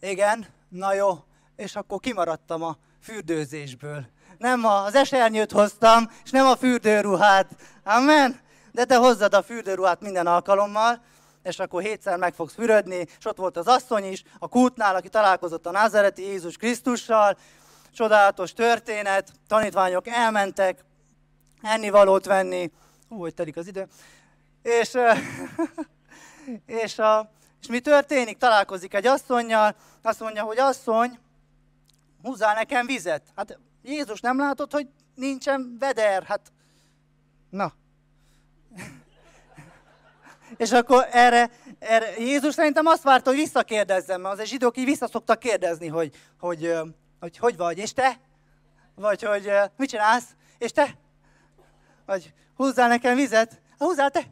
Igen, 0.00 0.46
na 0.68 0.94
jó. 0.94 1.24
És 1.56 1.76
akkor 1.76 2.00
kimaradtam 2.00 2.62
a 2.62 2.76
fürdőzésből. 3.02 4.06
Nem 4.38 4.64
az 4.64 4.94
esernyőt 4.94 5.52
hoztam, 5.52 6.10
és 6.24 6.30
nem 6.30 6.46
a 6.46 6.56
fürdőruhát. 6.56 7.56
Amen? 7.84 8.40
De 8.72 8.84
te 8.84 8.96
hozzad 8.96 9.34
a 9.34 9.42
fürdőruhát 9.42 10.00
minden 10.00 10.26
alkalommal, 10.26 11.02
és 11.42 11.58
akkor 11.58 11.82
hétszer 11.82 12.16
meg 12.16 12.34
fogsz 12.34 12.54
fürödni, 12.54 13.06
és 13.18 13.24
ott 13.24 13.36
volt 13.36 13.56
az 13.56 13.66
asszony 13.66 14.04
is, 14.04 14.22
a 14.38 14.48
kútnál, 14.48 14.94
aki 14.94 15.08
találkozott 15.08 15.66
a 15.66 15.70
názereti 15.70 16.22
Jézus 16.22 16.56
Krisztussal, 16.56 17.36
csodálatos 17.94 18.52
történet, 18.52 19.32
tanítványok 19.46 20.06
elmentek 20.06 20.84
ennivalót 21.62 22.24
venni, 22.24 22.70
ú, 23.08 23.18
hogy 23.18 23.34
telik 23.34 23.56
az 23.56 23.66
idő, 23.66 23.88
és, 24.62 24.90
és, 26.84 26.98
a, 26.98 27.30
és 27.60 27.66
mi 27.68 27.80
történik? 27.80 28.36
Találkozik 28.36 28.94
egy 28.94 29.06
asszonynal, 29.06 29.74
azt 30.02 30.20
mondja, 30.20 30.42
hogy 30.42 30.58
asszony, 30.58 31.18
húzzál 32.22 32.54
nekem 32.54 32.86
vizet. 32.86 33.22
Hát 33.36 33.58
Jézus 33.82 34.20
nem 34.20 34.38
látott, 34.38 34.72
hogy 34.72 34.88
nincsen 35.14 35.76
veder, 35.78 36.22
hát 36.22 36.52
na. 37.50 37.72
És 40.56 40.72
akkor 40.72 41.06
erre, 41.10 41.50
erre 41.78 42.18
Jézus 42.18 42.54
szerintem 42.54 42.86
azt 42.86 43.02
várta, 43.02 43.30
hogy 43.30 43.38
visszakérdezzem, 43.38 44.20
mert 44.20 44.40
az 44.40 44.48
zsidók 44.48 44.76
így 44.76 44.84
vissza 44.84 45.08
szoktak 45.08 45.38
kérdezni, 45.38 45.88
hogy, 45.88 46.14
hogy 46.38 46.78
hogy 47.20 47.38
hogy 47.38 47.56
vagy, 47.56 47.78
és 47.78 47.92
te? 47.92 48.20
Vagy 48.94 49.22
hogy 49.22 49.52
mit 49.76 49.88
csinálsz, 49.88 50.26
és 50.58 50.70
te? 50.70 50.94
Vagy 52.06 52.32
húzzál 52.56 52.88
nekem 52.88 53.14
vizet? 53.14 53.60
Húzzál 53.78 54.10
te? 54.10 54.22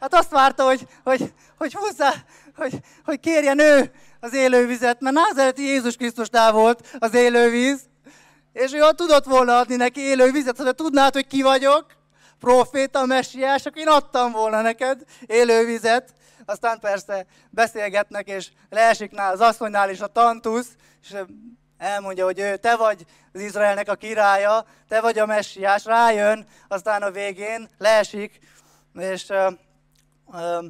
Hát 0.00 0.14
azt 0.14 0.30
várta, 0.30 0.64
hogy, 0.64 0.86
hogy, 1.04 1.32
hogy 1.58 1.74
húzzál, 1.74 2.14
hogy, 2.56 2.80
hogy 3.04 3.20
kérjen 3.20 3.58
ő 3.58 3.92
az 4.20 4.34
élővizet, 4.34 5.00
mert 5.00 5.14
Názereti 5.14 5.62
Jézus 5.62 5.96
Krisztusnál 5.96 6.52
volt 6.52 6.96
az 6.98 7.14
élővíz, 7.14 7.80
és 8.52 8.72
ő 8.72 8.80
tudott 8.96 9.24
volna 9.24 9.58
adni 9.58 9.76
neki 9.76 10.00
élővizet, 10.00 10.56
ha 10.56 10.72
tudnád, 10.72 11.12
hogy 11.12 11.26
ki 11.26 11.42
vagyok, 11.42 11.86
proféta, 12.40 13.04
messiás, 13.04 13.66
akkor 13.66 13.80
én 13.80 13.88
adtam 13.88 14.32
volna 14.32 14.60
neked 14.60 15.02
élővizet. 15.26 16.14
Aztán 16.46 16.78
persze 16.78 17.26
beszélgetnek, 17.50 18.28
és 18.28 18.50
leesik 18.70 19.10
nál 19.10 19.32
az 19.32 19.40
asszonynál 19.40 19.90
is 19.90 20.00
a 20.00 20.06
tantusz, 20.06 20.68
és 21.02 21.16
elmondja, 21.78 22.24
hogy 22.24 22.38
ő, 22.38 22.56
te 22.56 22.76
vagy 22.76 23.06
az 23.32 23.40
Izraelnek 23.40 23.88
a 23.88 23.94
királya, 23.94 24.66
te 24.88 25.00
vagy 25.00 25.18
a 25.18 25.26
messiás, 25.26 25.84
rájön, 25.84 26.46
aztán 26.68 27.02
a 27.02 27.10
végén 27.10 27.68
leesik, 27.78 28.38
és 28.94 29.28
uh, 29.28 29.52
uh, 30.26 30.64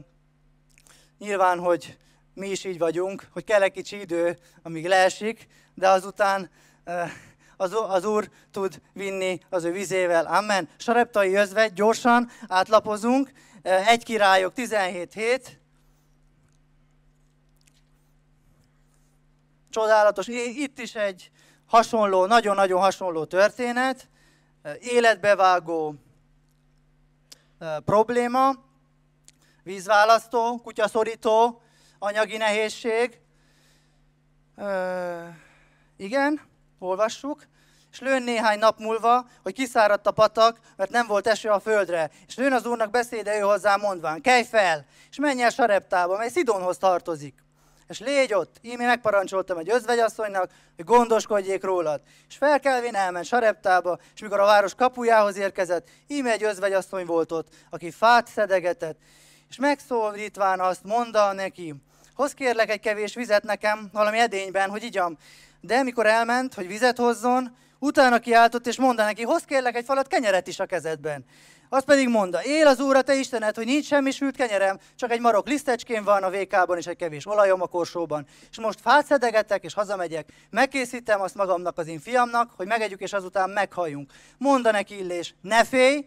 nyilván, 1.19 1.59
hogy 1.59 1.99
mi 2.35 2.49
is 2.49 2.65
így 2.65 2.79
vagyunk, 2.79 3.29
hogy 3.33 3.45
kell 3.45 3.63
egy 3.63 3.73
kicsi 3.73 4.01
idő, 4.01 4.39
amíg 4.63 4.87
leesik, 4.87 5.47
de 5.75 5.89
azután 5.89 6.51
az, 7.57 7.77
az 7.89 8.05
Úr 8.05 8.31
tud 8.51 8.81
vinni 8.93 9.41
az 9.51 9.65
ő 9.65 9.73
vizével. 9.73 10.27
Amen. 10.27 10.69
Sareptai 10.77 11.35
özvegy, 11.35 11.73
gyorsan 11.73 12.31
átlapozunk. 12.49 13.31
Egy 13.63 14.05
királyok 14.05 14.53
17 14.53 15.13
hét. 15.13 15.59
Csodálatos. 19.75 20.27
Itt 20.29 20.79
is 20.79 20.95
egy 20.95 21.31
hasonló, 21.67 22.27
nagyon-nagyon 22.27 22.81
hasonló 22.81 23.25
történet. 23.25 24.09
Életbevágó 24.81 25.95
probléma. 27.85 28.53
Vízválasztó, 29.63 30.61
kutyaszorító, 30.63 31.61
anyagi 31.99 32.37
nehézség. 32.37 33.21
igen 35.97 36.41
olvassuk, 36.79 37.47
és 37.93 38.01
lőn 38.01 38.23
néhány 38.23 38.59
nap 38.59 38.79
múlva, 38.79 39.27
hogy 39.43 39.53
kiszáradt 39.53 40.07
a 40.07 40.11
patak, 40.11 40.59
mert 40.77 40.91
nem 40.91 41.07
volt 41.07 41.27
eső 41.27 41.49
a 41.49 41.61
földre. 41.61 42.11
És 42.27 42.37
lőn 42.37 42.53
az 42.53 42.67
úrnak 42.67 42.91
beszéde 42.91 43.37
ő 43.37 43.41
hozzá 43.41 43.77
mondván, 43.77 44.21
kelj 44.21 44.45
fel, 44.45 44.87
és 45.11 45.19
menj 45.19 45.43
el 45.43 45.51
Sareptába, 45.51 46.17
mely 46.17 46.29
Szidonhoz 46.29 46.79
tartozik. 46.79 47.44
És 47.89 47.99
légy 47.99 48.35
ott, 48.35 48.57
íme 48.63 48.87
megparancsoltam 48.87 49.59
egy 49.59 49.71
özvegyasszonynak, 49.71 50.51
hogy 50.77 50.85
gondoskodjék 50.85 51.65
rólad. 51.65 52.01
És 52.29 52.37
felkelvén 52.37 52.95
elment 52.95 53.25
Sareptába, 53.25 53.99
és 54.15 54.21
mikor 54.21 54.41
a 54.41 54.45
város 54.45 54.75
kapujához 54.75 55.37
érkezett, 55.37 55.89
íme 56.07 56.31
egy 56.33 56.43
özvegyasszony 56.43 57.07
volt 57.07 57.33
ott, 57.33 57.49
aki 57.71 57.91
fát 57.91 58.27
szedegetett. 58.27 58.99
És 59.49 59.57
megszólítván 59.57 60.61
azt 60.61 60.85
mondta 60.85 61.33
neki, 61.33 61.75
hoz 62.15 62.33
kérlek 62.33 62.71
egy 62.71 62.81
kevés 62.81 63.15
vizet 63.15 63.43
nekem 63.43 63.89
valami 63.93 64.19
edényben, 64.19 64.71
hogy 64.71 64.83
igyam, 64.83 65.19
de 65.61 65.83
mikor 65.83 66.07
elment, 66.07 66.55
hogy 66.55 66.67
vizet 66.67 66.97
hozzon, 66.97 67.57
utána 67.79 68.19
kiáltott, 68.19 68.67
és 68.67 68.79
mondta 68.79 69.05
neki, 69.05 69.23
hoz 69.23 69.43
kérlek 69.43 69.77
egy 69.77 69.85
falat 69.85 70.07
kenyeret 70.07 70.47
is 70.47 70.59
a 70.61 70.67
kezedben. 70.67 71.25
Azt 71.75 71.85
pedig 71.85 72.09
mondta, 72.09 72.43
él 72.43 72.67
az 72.67 72.81
Úr 72.81 72.97
a 72.97 73.03
te 73.03 73.15
Istened, 73.15 73.55
hogy 73.55 73.67
nincs 73.67 73.87
semmi 73.87 74.11
sült 74.11 74.37
kenyerem, 74.37 74.79
csak 74.97 75.11
egy 75.11 75.21
marok 75.21 75.49
lisztecskén 75.49 76.05
van 76.05 76.23
a 76.23 76.31
vékában, 76.31 76.79
és 76.79 76.87
egy 76.87 76.97
kevés 76.97 77.27
olajom 77.27 77.63
a 77.63 77.67
korsóban. 77.67 78.27
És 78.51 78.59
most 78.59 78.81
fát 78.81 79.07
szedegetek, 79.07 79.65
és 79.65 79.75
hazamegyek. 79.75 80.29
Megkészítem 80.51 81.21
azt 81.21 81.35
magamnak, 81.35 81.79
az 81.79 81.87
én 81.87 82.01
fiamnak, 82.01 82.51
hogy 82.57 82.67
megegyük, 82.67 83.01
és 83.01 83.13
azután 83.13 83.51
meghalljunk. 83.51 84.13
Monda 84.39 84.71
neki 84.71 84.99
Illés, 84.99 85.35
ne 85.41 85.65
félj, 85.65 86.07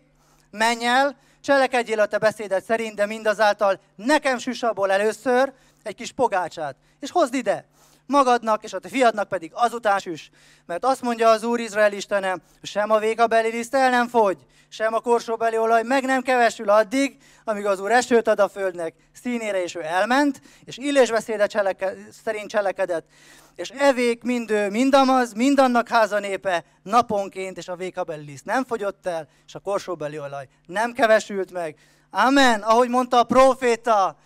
menj 0.51 0.85
el, 0.85 1.17
cselekedjél 1.41 1.99
a 1.99 2.05
te 2.05 2.17
beszédet 2.17 2.63
szerint, 2.63 2.95
de 2.95 3.05
mindazáltal 3.05 3.79
nekem 3.95 4.37
süss 4.37 4.63
abból 4.63 4.91
először 4.91 5.53
egy 5.83 5.95
kis 5.95 6.11
pogácsát, 6.11 6.75
és 6.99 7.11
hozd 7.11 7.33
ide 7.33 7.65
magadnak, 8.05 8.63
és 8.63 8.73
a 8.73 8.79
te 8.79 8.89
fiadnak 8.89 9.27
pedig 9.27 9.51
azután 9.53 9.99
süs. 9.99 10.29
Mert 10.65 10.85
azt 10.85 11.01
mondja 11.01 11.29
az 11.29 11.43
Úr 11.43 11.59
Izrael 11.59 11.93
Istene, 11.93 12.37
sem 12.61 12.91
a 12.91 12.99
vékabeli 12.99 13.49
liszt 13.49 13.75
el 13.75 13.89
nem 13.89 14.07
fogy, 14.07 14.37
sem 14.69 14.93
a 14.93 14.99
korsóbeli 14.99 15.57
olaj 15.57 15.83
meg 15.83 16.03
nem 16.03 16.21
kevesül 16.21 16.69
addig, 16.69 17.17
amíg 17.43 17.65
az 17.65 17.79
Úr 17.79 17.91
esőt 17.91 18.27
ad 18.27 18.39
a 18.39 18.49
földnek 18.49 18.93
színére, 19.21 19.63
és 19.63 19.75
ő 19.75 19.83
elment, 19.83 20.41
és 20.63 20.77
illésbeszéde 20.77 21.47
cseleke, 21.47 21.93
szerint 22.23 22.49
cselekedett. 22.49 23.07
És 23.55 23.69
evék 23.69 24.23
mind 24.23 24.51
ő, 24.51 24.69
mind 24.69 24.93
amaz, 24.93 25.33
mind 25.33 25.59
annak 25.59 25.87
háza 25.87 26.19
népe 26.19 26.63
naponként, 26.83 27.57
és 27.57 27.67
a 27.67 27.75
vékabeli 27.75 28.25
liszt 28.25 28.45
nem 28.45 28.65
fogyott 28.65 29.07
el, 29.07 29.27
és 29.47 29.55
a 29.55 29.59
korsóbeli 29.59 30.19
olaj 30.19 30.47
nem 30.65 30.91
kevesült 30.91 31.51
meg. 31.51 31.75
Amen, 32.09 32.61
ahogy 32.61 32.89
mondta 32.89 33.19
a 33.19 33.23
proféta, 33.23 34.17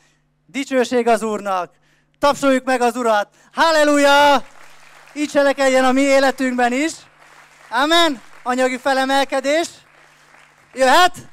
dicsőség 0.46 1.08
az 1.08 1.24
Úrnak, 1.24 1.80
Tapsoljuk 2.22 2.64
meg 2.64 2.82
az 2.82 2.96
Urat! 2.96 3.28
Halleluja! 3.54 4.46
Így 5.14 5.30
cselekedjen 5.30 5.86
a 5.86 5.92
mi 5.92 6.02
életünkben 6.02 6.74
is. 6.74 6.92
Amen. 7.70 8.22
Anyagi 8.44 8.78
felemelkedés. 8.78 9.68
Jöhet? 10.74 11.30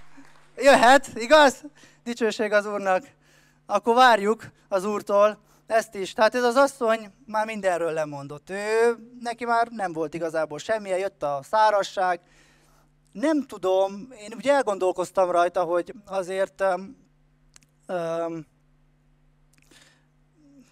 Jöhet, 0.57 1.11
igaz? 1.15 1.65
Dicsőség 2.05 2.53
az 2.53 2.67
Úrnak. 2.67 3.05
Akkor 3.67 3.95
várjuk 3.95 4.45
az 4.69 4.85
Úrtól 4.85 5.39
ezt 5.67 5.95
is. 5.95 6.13
Tehát 6.13 6.35
ez 6.35 6.43
az 6.43 6.57
asszony 6.57 7.13
már 7.27 7.47
mindenről 7.47 7.93
lemondott. 7.93 8.51
Ő, 8.51 8.97
neki 9.21 9.45
már 9.45 9.69
nem 9.69 9.93
volt 9.93 10.15
igazából 10.15 10.59
semmilyen, 10.59 10.99
jött 10.99 11.23
a 11.23 11.41
szárasság. 11.43 12.21
Nem 13.13 13.47
tudom, 13.47 14.09
én 14.21 14.33
ugye 14.37 14.53
elgondolkoztam 14.53 15.31
rajta, 15.31 15.63
hogy 15.63 15.95
azért 16.07 16.61
um, 16.61 16.97
um, 17.89 18.47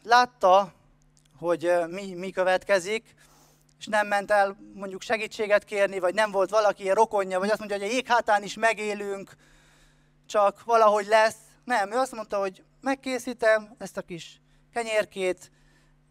látta, 0.03 0.73
hogy 1.39 1.73
mi, 1.89 2.15
mi 2.15 2.31
következik, 2.31 3.15
és 3.79 3.87
nem 3.87 4.07
ment 4.07 4.31
el 4.31 4.57
mondjuk 4.75 5.03
segítséget 5.03 5.65
kérni, 5.65 5.99
vagy 5.99 6.15
nem 6.15 6.31
volt 6.31 6.51
valaki 6.51 6.83
ilyen 6.83 6.95
rokonja, 6.95 7.39
vagy 7.39 7.51
azt 7.51 7.59
mondja, 7.59 7.79
hogy 7.79 7.87
a 7.87 7.91
jéghátán 7.91 8.43
is 8.43 8.55
megélünk, 8.55 9.31
csak 10.27 10.65
valahogy 10.65 11.07
lesz. 11.07 11.37
Nem, 11.65 11.93
ő 11.93 11.97
azt 11.97 12.13
mondta, 12.13 12.39
hogy 12.39 12.63
megkészítem 12.81 13.75
ezt 13.79 13.97
a 13.97 14.03
kis 14.03 14.41
kenyérkét, 14.73 15.51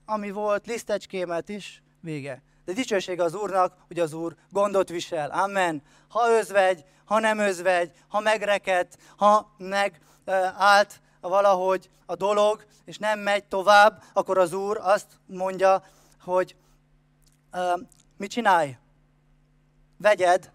ami 0.05 0.31
volt, 0.31 0.67
lisztecskémet 0.67 1.49
is, 1.49 1.83
vége. 2.01 2.41
De 2.65 2.73
dicsőség 2.73 3.19
az 3.19 3.35
Úrnak, 3.35 3.77
hogy 3.87 3.99
az 3.99 4.13
Úr 4.13 4.35
gondot 4.49 4.89
visel. 4.89 5.29
Amen. 5.29 5.83
Ha 6.09 6.29
özvegy, 6.29 6.85
ha 7.05 7.19
nem 7.19 7.37
özvegy, 7.37 7.91
ha 8.07 8.19
megrekedt, 8.19 8.97
ha 9.17 9.55
megállt, 9.57 11.01
valahogy 11.21 11.89
a 12.05 12.15
dolog, 12.15 12.65
és 12.85 12.97
nem 12.97 13.19
megy 13.19 13.43
tovább, 13.43 14.03
akkor 14.13 14.37
az 14.37 14.53
Úr 14.53 14.77
azt 14.81 15.07
mondja, 15.25 15.83
hogy 16.21 16.55
mit 18.17 18.29
csinálj? 18.29 18.77
Vegyed, 19.97 20.51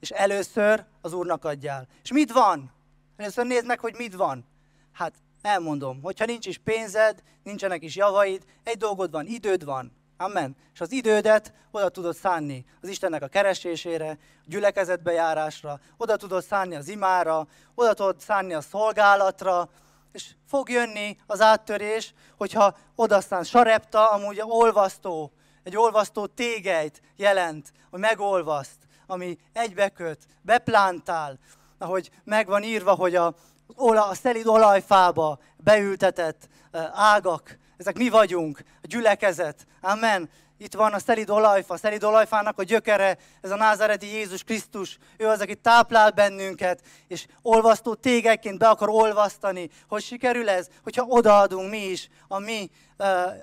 és 0.00 0.10
először 0.10 0.84
az 1.00 1.12
Úrnak 1.12 1.44
adjál. 1.44 1.86
És 2.02 2.12
mit 2.12 2.32
van? 2.32 2.72
Először 3.16 3.46
nézd 3.46 3.66
meg, 3.66 3.80
hogy 3.80 3.94
mit 3.96 4.14
van. 4.14 4.44
Hát 4.92 5.14
elmondom, 5.42 6.02
hogyha 6.02 6.24
nincs 6.24 6.46
is 6.46 6.58
pénzed, 6.58 7.22
nincsenek 7.42 7.82
is 7.82 7.96
javaid, 7.96 8.44
egy 8.64 8.76
dolgod 8.76 9.10
van, 9.10 9.26
időd 9.26 9.64
van. 9.64 9.92
Amen. 10.16 10.56
És 10.74 10.80
az 10.80 10.92
idődet 10.92 11.52
oda 11.70 11.88
tudod 11.88 12.14
szánni 12.14 12.64
az 12.82 12.88
Istennek 12.88 13.22
a 13.22 13.28
keresésére, 13.28 14.10
a 14.10 14.44
gyülekezetbe 14.44 15.12
járásra, 15.12 15.80
oda 15.96 16.16
tudod 16.16 16.42
szánni 16.42 16.74
az 16.74 16.88
imára, 16.88 17.46
oda 17.74 17.94
tudod 17.94 18.20
szánni 18.20 18.54
a 18.54 18.60
szolgálatra, 18.60 19.68
és 20.12 20.34
fog 20.46 20.68
jönni 20.68 21.16
az 21.26 21.40
áttörés, 21.40 22.14
hogyha 22.36 22.76
odasztán 22.94 23.44
sarepta, 23.44 24.10
amúgy 24.10 24.40
olvasztó, 24.42 25.32
egy 25.64 25.76
olvasztó 25.76 26.26
tégelyt 26.26 27.02
jelent, 27.16 27.72
hogy 27.90 28.00
megolvaszt, 28.00 28.78
ami 29.06 29.38
egybeköt, 29.52 30.26
beplántál, 30.42 31.38
ahogy 31.78 32.10
megvan 32.24 32.62
írva, 32.62 32.94
hogy 32.94 33.14
a, 33.14 33.34
a 33.76 34.14
szelid 34.14 34.46
olajfába 34.46 35.38
beültetett 35.56 36.48
ágak, 36.92 37.58
ezek 37.76 37.96
mi 37.96 38.08
vagyunk, 38.08 38.62
a 38.82 38.86
gyülekezet. 38.86 39.66
Amen. 39.80 40.30
Itt 40.58 40.74
van 40.74 40.92
a 40.92 40.98
szelid 40.98 41.30
olajfa, 41.30 41.74
a 41.74 41.76
szelid 41.76 42.04
olajfának 42.04 42.58
a 42.58 42.62
gyökere, 42.62 43.18
ez 43.40 43.50
a 43.50 43.56
názáreti 43.56 44.06
Jézus 44.06 44.42
Krisztus. 44.42 44.98
Ő 45.16 45.26
az, 45.26 45.40
aki 45.40 45.54
táplál 45.54 46.10
bennünket, 46.10 46.82
és 47.08 47.26
olvasztó 47.42 47.94
tégekként 47.94 48.58
be 48.58 48.68
akar 48.68 48.88
olvasztani. 48.88 49.70
Hogy 49.88 50.02
sikerül 50.02 50.48
ez? 50.48 50.68
Hogyha 50.82 51.04
odaadunk 51.04 51.70
mi 51.70 51.84
is 51.84 52.08
a 52.28 52.38
mi 52.38 52.70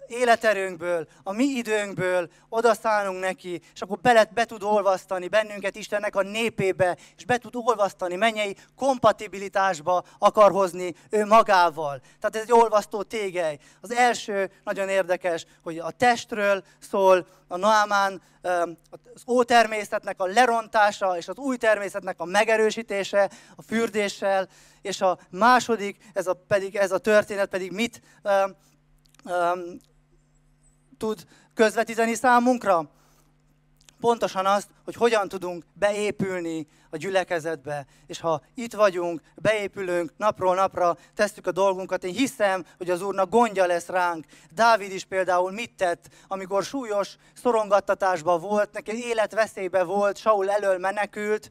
életerőnkből, 0.08 1.08
a 1.24 1.32
mi 1.32 1.44
időnkből, 1.44 2.30
odaszánunk 2.50 3.20
neki, 3.20 3.62
és 3.74 3.82
akkor 3.82 4.00
be, 4.00 4.30
be 4.34 4.46
tud 4.46 4.64
olvasztani 4.64 5.28
bennünket 5.28 5.76
Istennek 5.76 6.16
a 6.16 6.22
népébe, 6.22 6.98
és 7.18 7.26
be 7.26 7.38
tud 7.38 7.56
olvasztani, 7.56 8.16
mennyei 8.16 8.56
kompatibilitásba 8.76 10.04
akar 10.20 10.52
hozni 10.52 10.96
ő 11.10 11.26
magával. 11.26 12.02
Tehát 12.20 12.36
ez 12.36 12.42
egy 12.42 12.52
olvasztó 12.52 13.02
tégely. 13.02 13.58
Az 13.82 13.92
első 13.92 14.52
nagyon 14.64 14.90
érdekes, 14.90 15.46
hogy 15.64 15.78
a 15.78 15.92
testről 15.92 16.64
szól, 16.80 17.28
a 17.48 17.58
Noámán 17.58 18.22
az 19.14 19.24
ótermészetnek 19.28 20.22
a 20.22 20.26
lerontása 20.26 21.18
és 21.18 21.28
az 21.28 21.38
új 21.38 21.58
természetnek 21.58 22.20
a 22.20 22.26
megerősítése 22.26 23.30
a 23.56 23.62
fürdéssel, 23.62 24.48
és 24.82 25.02
a 25.02 25.20
második, 25.30 25.98
ez 26.14 26.28
a, 26.28 26.34
pedig, 26.48 26.76
ez 26.76 26.92
a 26.92 26.98
történet 26.98 27.50
pedig 27.50 27.72
mit 27.72 28.02
um, 29.28 29.78
tud 30.98 31.26
közvetíteni 31.54 32.14
számunkra? 32.14 32.90
Pontosan 34.00 34.46
azt, 34.46 34.70
hogy 34.86 34.96
hogyan 34.96 35.28
tudunk 35.28 35.64
beépülni 35.74 36.68
a 36.90 36.98
gyülekezetbe. 36.98 37.86
És 38.08 38.20
ha 38.20 38.42
itt 38.54 38.74
vagyunk, 38.74 39.22
beépülünk, 39.36 40.12
napról 40.18 40.56
napra 40.56 40.98
tesszük 41.16 41.48
a 41.48 41.52
dolgunkat, 41.52 42.04
én 42.04 42.14
hiszem, 42.14 42.66
hogy 42.78 42.90
az 42.90 43.02
Úrnak 43.02 43.30
gondja 43.30 43.66
lesz 43.66 43.88
ránk. 43.88 44.26
Dávid 44.52 44.92
is 44.92 45.06
például 45.06 45.52
mit 45.52 45.76
tett, 45.76 46.06
amikor 46.28 46.64
súlyos 46.64 47.16
szorongattatásban 47.34 48.40
volt, 48.40 48.74
neki 48.74 49.06
életveszélybe 49.06 49.84
volt, 49.84 50.18
Saul 50.18 50.50
elől 50.50 50.78
menekült, 50.78 51.50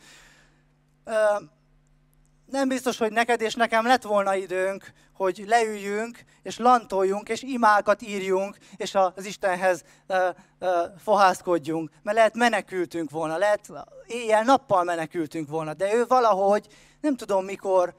nem 2.47 2.69
biztos, 2.69 2.99
hogy 2.99 3.13
neked 3.13 3.41
és 3.41 3.55
nekem 3.55 3.87
lett 3.87 4.03
volna 4.03 4.35
időnk, 4.35 4.93
hogy 5.17 5.45
leüljünk, 5.47 6.19
és 6.43 6.59
lantoljunk, 6.59 7.29
és 7.29 7.43
imákat 7.43 8.03
írjunk, 8.03 8.57
és 8.77 8.95
az 8.95 9.25
Istenhez 9.25 9.85
uh, 10.09 10.17
uh, 10.61 10.69
fohászkodjunk. 10.99 11.91
Mert 12.03 12.17
lehet 12.17 12.35
menekültünk 12.35 13.11
volna, 13.11 13.37
lehet 13.37 13.73
éjjel-nappal 14.07 14.85
menekültünk 14.85 15.49
volna, 15.49 15.75
de 15.75 15.95
ő 15.95 16.05
valahogy, 16.07 16.67
nem 17.01 17.17
tudom 17.17 17.45
mikor, 17.45 17.95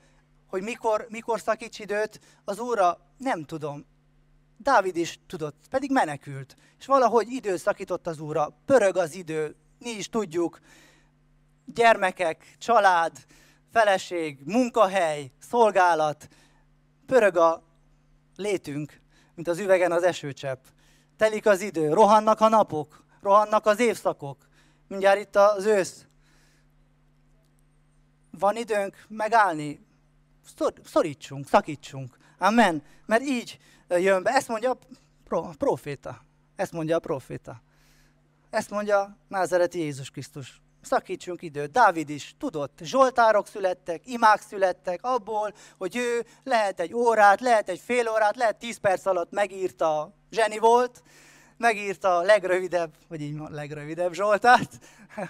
hogy 0.47 0.62
mikor, 0.62 1.06
mikor 1.10 1.39
szakíts 1.39 1.80
időt, 1.80 2.19
az 2.45 2.60
Úrra 2.60 2.99
nem 3.17 3.43
tudom. 3.43 3.86
Dávid 4.58 4.95
is 4.95 5.19
tudott, 5.27 5.56
pedig 5.69 5.91
menekült. 5.91 6.56
És 6.80 6.86
valahogy 6.86 7.32
időt 7.32 7.60
szakított 7.60 8.08
az 8.08 8.19
Úrra, 8.19 8.53
pörög 8.65 8.97
az 8.97 9.15
idő, 9.15 9.56
mi 9.80 9.89
is 9.89 10.10
tudjuk, 10.10 10.60
gyermekek, 11.65 12.56
család, 12.58 13.12
feleség, 13.71 14.39
munkahely, 14.45 15.32
szolgálat, 15.39 16.27
pörög 17.08 17.38
a 17.38 17.63
létünk, 18.36 19.02
mint 19.36 19.48
az 19.48 19.60
üvegen 19.60 19.91
az 19.91 20.04
esőcsepp. 20.04 20.63
Telik 21.17 21.46
az 21.46 21.62
idő, 21.62 21.93
rohannak 21.93 22.41
a 22.41 22.48
napok, 22.48 23.04
rohannak 23.22 23.65
az 23.65 23.80
évszakok. 23.80 24.48
Mindjárt 24.88 25.20
itt 25.20 25.36
az 25.36 25.65
ősz. 25.65 26.06
Van 28.32 28.56
időnk 28.56 29.06
megállni? 29.08 29.86
Szorítsunk, 30.84 31.48
szakítsunk. 31.48 32.17
Amen. 32.38 32.84
Mert 33.06 33.24
így 33.24 33.60
jön 33.89 34.24
be. 34.24 34.32
Ezt 34.32 34.48
mondja 34.48 34.78
a 35.30 35.56
proféta. 35.58 36.26
Ezt 36.56 36.72
mondja 36.72 36.96
a 36.96 37.00
proféta. 37.00 37.62
Ezt 38.50 38.70
mondja 38.70 39.17
Názereti 39.28 39.80
Jézus 39.80 40.10
Krisztus 40.10 40.62
szakítsunk 40.88 41.41
időt. 41.41 41.71
Dávid 41.71 42.10
is 42.10 42.36
tudott, 42.39 42.80
zsoltárok 42.84 43.47
születtek, 43.47 44.02
imák 44.06 44.41
születtek 44.41 45.00
abból, 45.02 45.54
hogy 45.78 45.95
ő 45.95 46.26
lehet 46.43 46.80
egy 46.80 46.93
órát, 46.93 47.41
lehet 47.41 47.69
egy 47.69 47.80
fél 47.80 48.10
órát, 48.10 48.36
lehet 48.36 48.60
tíz 48.60 48.78
perc 48.78 49.06
alatt 49.06 49.32
megírta, 49.32 50.13
zseni 50.32 50.58
volt, 50.58 51.04
megírta 51.58 52.17
a 52.17 52.21
legrövidebb, 52.21 52.93
vagy 53.08 53.21
így 53.21 53.39
legrövidebb 53.50 54.13
zsoltát, 54.13 54.69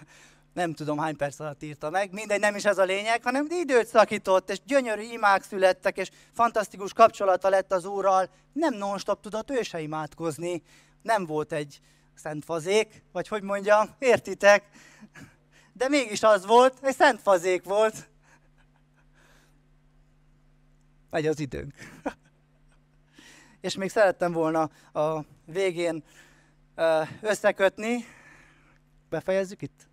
nem 0.54 0.74
tudom 0.74 0.98
hány 0.98 1.16
perc 1.16 1.40
alatt 1.40 1.64
írta 1.64 1.90
meg, 1.90 2.12
mindegy, 2.12 2.40
nem 2.40 2.56
is 2.56 2.66
ez 2.66 2.78
a 2.78 2.84
lényeg, 2.84 3.24
hanem 3.24 3.48
időt 3.50 3.88
szakított, 3.88 4.50
és 4.50 4.60
gyönyörű 4.66 5.02
imák 5.02 5.44
születtek, 5.44 5.98
és 5.98 6.10
fantasztikus 6.34 6.94
kapcsolata 6.94 7.50
lett 7.50 7.72
az 7.72 7.86
Úrral, 7.86 8.30
nem 8.54 8.74
non-stop 8.74 9.22
tudott 9.22 9.52
ő 9.52 9.62
se 9.62 9.80
imádkozni, 9.80 10.64
nem 11.02 11.26
volt 11.26 11.52
egy 11.52 11.80
szent 12.18 12.46
fazék, 12.46 13.04
vagy 13.12 13.28
hogy 13.28 13.44
mondjam, 13.44 13.96
értitek? 14.00 14.64
De 15.78 15.88
mégis 15.88 16.24
az 16.24 16.46
volt, 16.46 16.78
egy 16.82 16.96
szent 16.96 17.22
fazék 17.22 17.64
volt. 17.64 18.10
Megy 21.10 21.28
az 21.28 21.40
időnk. 21.40 21.74
És 23.62 23.76
még 23.76 23.90
szerettem 23.90 24.32
volna 24.32 24.70
a 24.94 25.24
végén 25.46 26.04
összekötni. 27.22 28.06
Befejezzük 29.10 29.62
itt? 29.62 29.88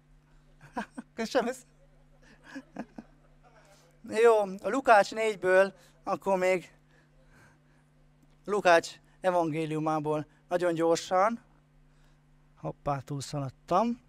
Köszönöm. 1.14 1.54
Jó, 4.08 4.38
a 4.38 4.68
Lukács 4.68 5.08
4-ből, 5.14 5.72
akkor 6.04 6.38
még 6.38 6.72
Lukács 8.44 8.90
evangéliumából 9.20 10.26
nagyon 10.48 10.74
gyorsan. 10.74 11.40
Hoppá, 12.56 13.00
túlszaladtam. 13.00 14.03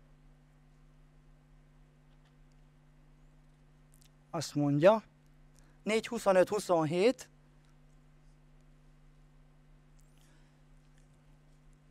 Azt 4.36 4.56
mondja, 4.56 5.04
4.25-27, 5.86 7.14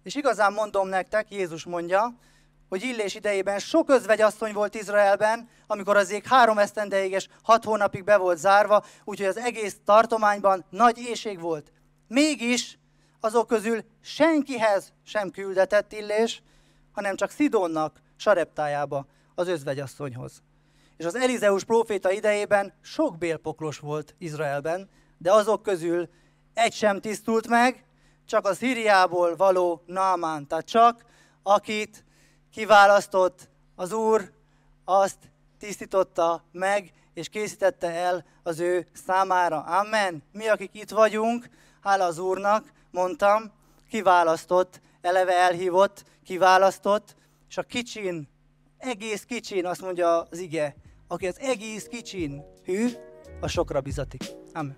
és 0.03 0.15
igazán 0.15 0.53
mondom 0.53 0.89
nektek, 0.89 1.31
Jézus 1.31 1.65
mondja, 1.65 2.15
hogy 2.69 2.83
Illés 2.83 3.15
idejében 3.15 3.59
sok 3.59 3.89
özvegyasszony 3.89 4.53
volt 4.53 4.75
Izraelben, 4.75 5.49
amikor 5.67 5.97
az 5.97 6.11
ég 6.11 6.27
három 6.27 6.59
esztendeig 6.59 7.13
és 7.13 7.29
hat 7.43 7.65
hónapig 7.65 8.05
be 8.05 8.17
volt 8.17 8.39
zárva, 8.39 8.85
úgyhogy 9.05 9.27
az 9.27 9.37
egész 9.37 9.77
tartományban 9.85 10.65
nagy 10.71 10.99
éjség 10.99 11.41
volt. 11.41 11.73
Mégis 12.09 12.79
azok 13.21 13.47
közül 13.47 13.85
senkihez 14.01 14.93
sem 15.05 15.31
küldetett 15.31 15.93
Illés, 15.93 16.43
hanem 16.93 17.17
csak 17.17 17.31
Szidonnak, 17.31 18.01
Sareptájába, 18.17 19.07
az 19.35 19.49
özvegyasszonyhoz. 19.49 20.43
És 20.97 21.05
az 21.05 21.15
Elizeus 21.15 21.65
próféta 21.65 22.11
idejében 22.11 22.73
sok 22.81 23.19
bélpoklos 23.19 23.79
volt 23.79 24.15
Izraelben, 24.19 24.89
de 25.19 25.33
azok 25.33 25.63
közül 25.63 26.09
egy 26.55 26.73
sem 26.73 27.01
tisztult 27.01 27.49
meg, 27.49 27.85
csak 28.27 28.47
az 28.47 28.57
Szíriából 28.57 29.37
való 29.37 29.83
Naamán, 29.87 30.47
tehát 30.47 30.65
csak 30.65 31.05
akit 31.43 32.05
kiválasztott 32.53 33.49
az 33.77 33.93
Úr, 33.93 34.33
azt 34.85 35.19
tisztította 35.59 36.45
meg, 36.53 36.93
és 37.15 37.29
készítette 37.29 37.91
el 37.91 38.25
az 38.43 38.61
ő 38.61 38.87
számára. 39.07 39.61
Amen. 39.61 40.23
Mi, 40.33 40.49
akik 40.49 40.71
itt 40.73 40.91
vagyunk, 40.91 41.49
hála 41.83 42.05
az 42.05 42.19
Úrnak, 42.19 42.73
mondtam, 42.91 43.53
kiválasztott, 43.89 44.81
eleve 45.01 45.33
elhívott, 45.33 46.05
kiválasztott, 46.25 47.17
és 47.49 47.57
a 47.57 47.63
kicsin, 47.63 48.29
egész 48.79 49.25
kicsin, 49.25 49.67
azt 49.67 49.81
mondja 49.81 50.23
az 50.23 50.39
ige, 50.39 50.75
aki 51.15 51.27
az 51.27 51.39
egész 51.41 51.87
kicsin 51.87 52.43
hű, 52.65 52.87
a 53.41 53.49
sokra 53.49 53.81
bizatik. 53.81 54.23
Amen. 54.53 54.77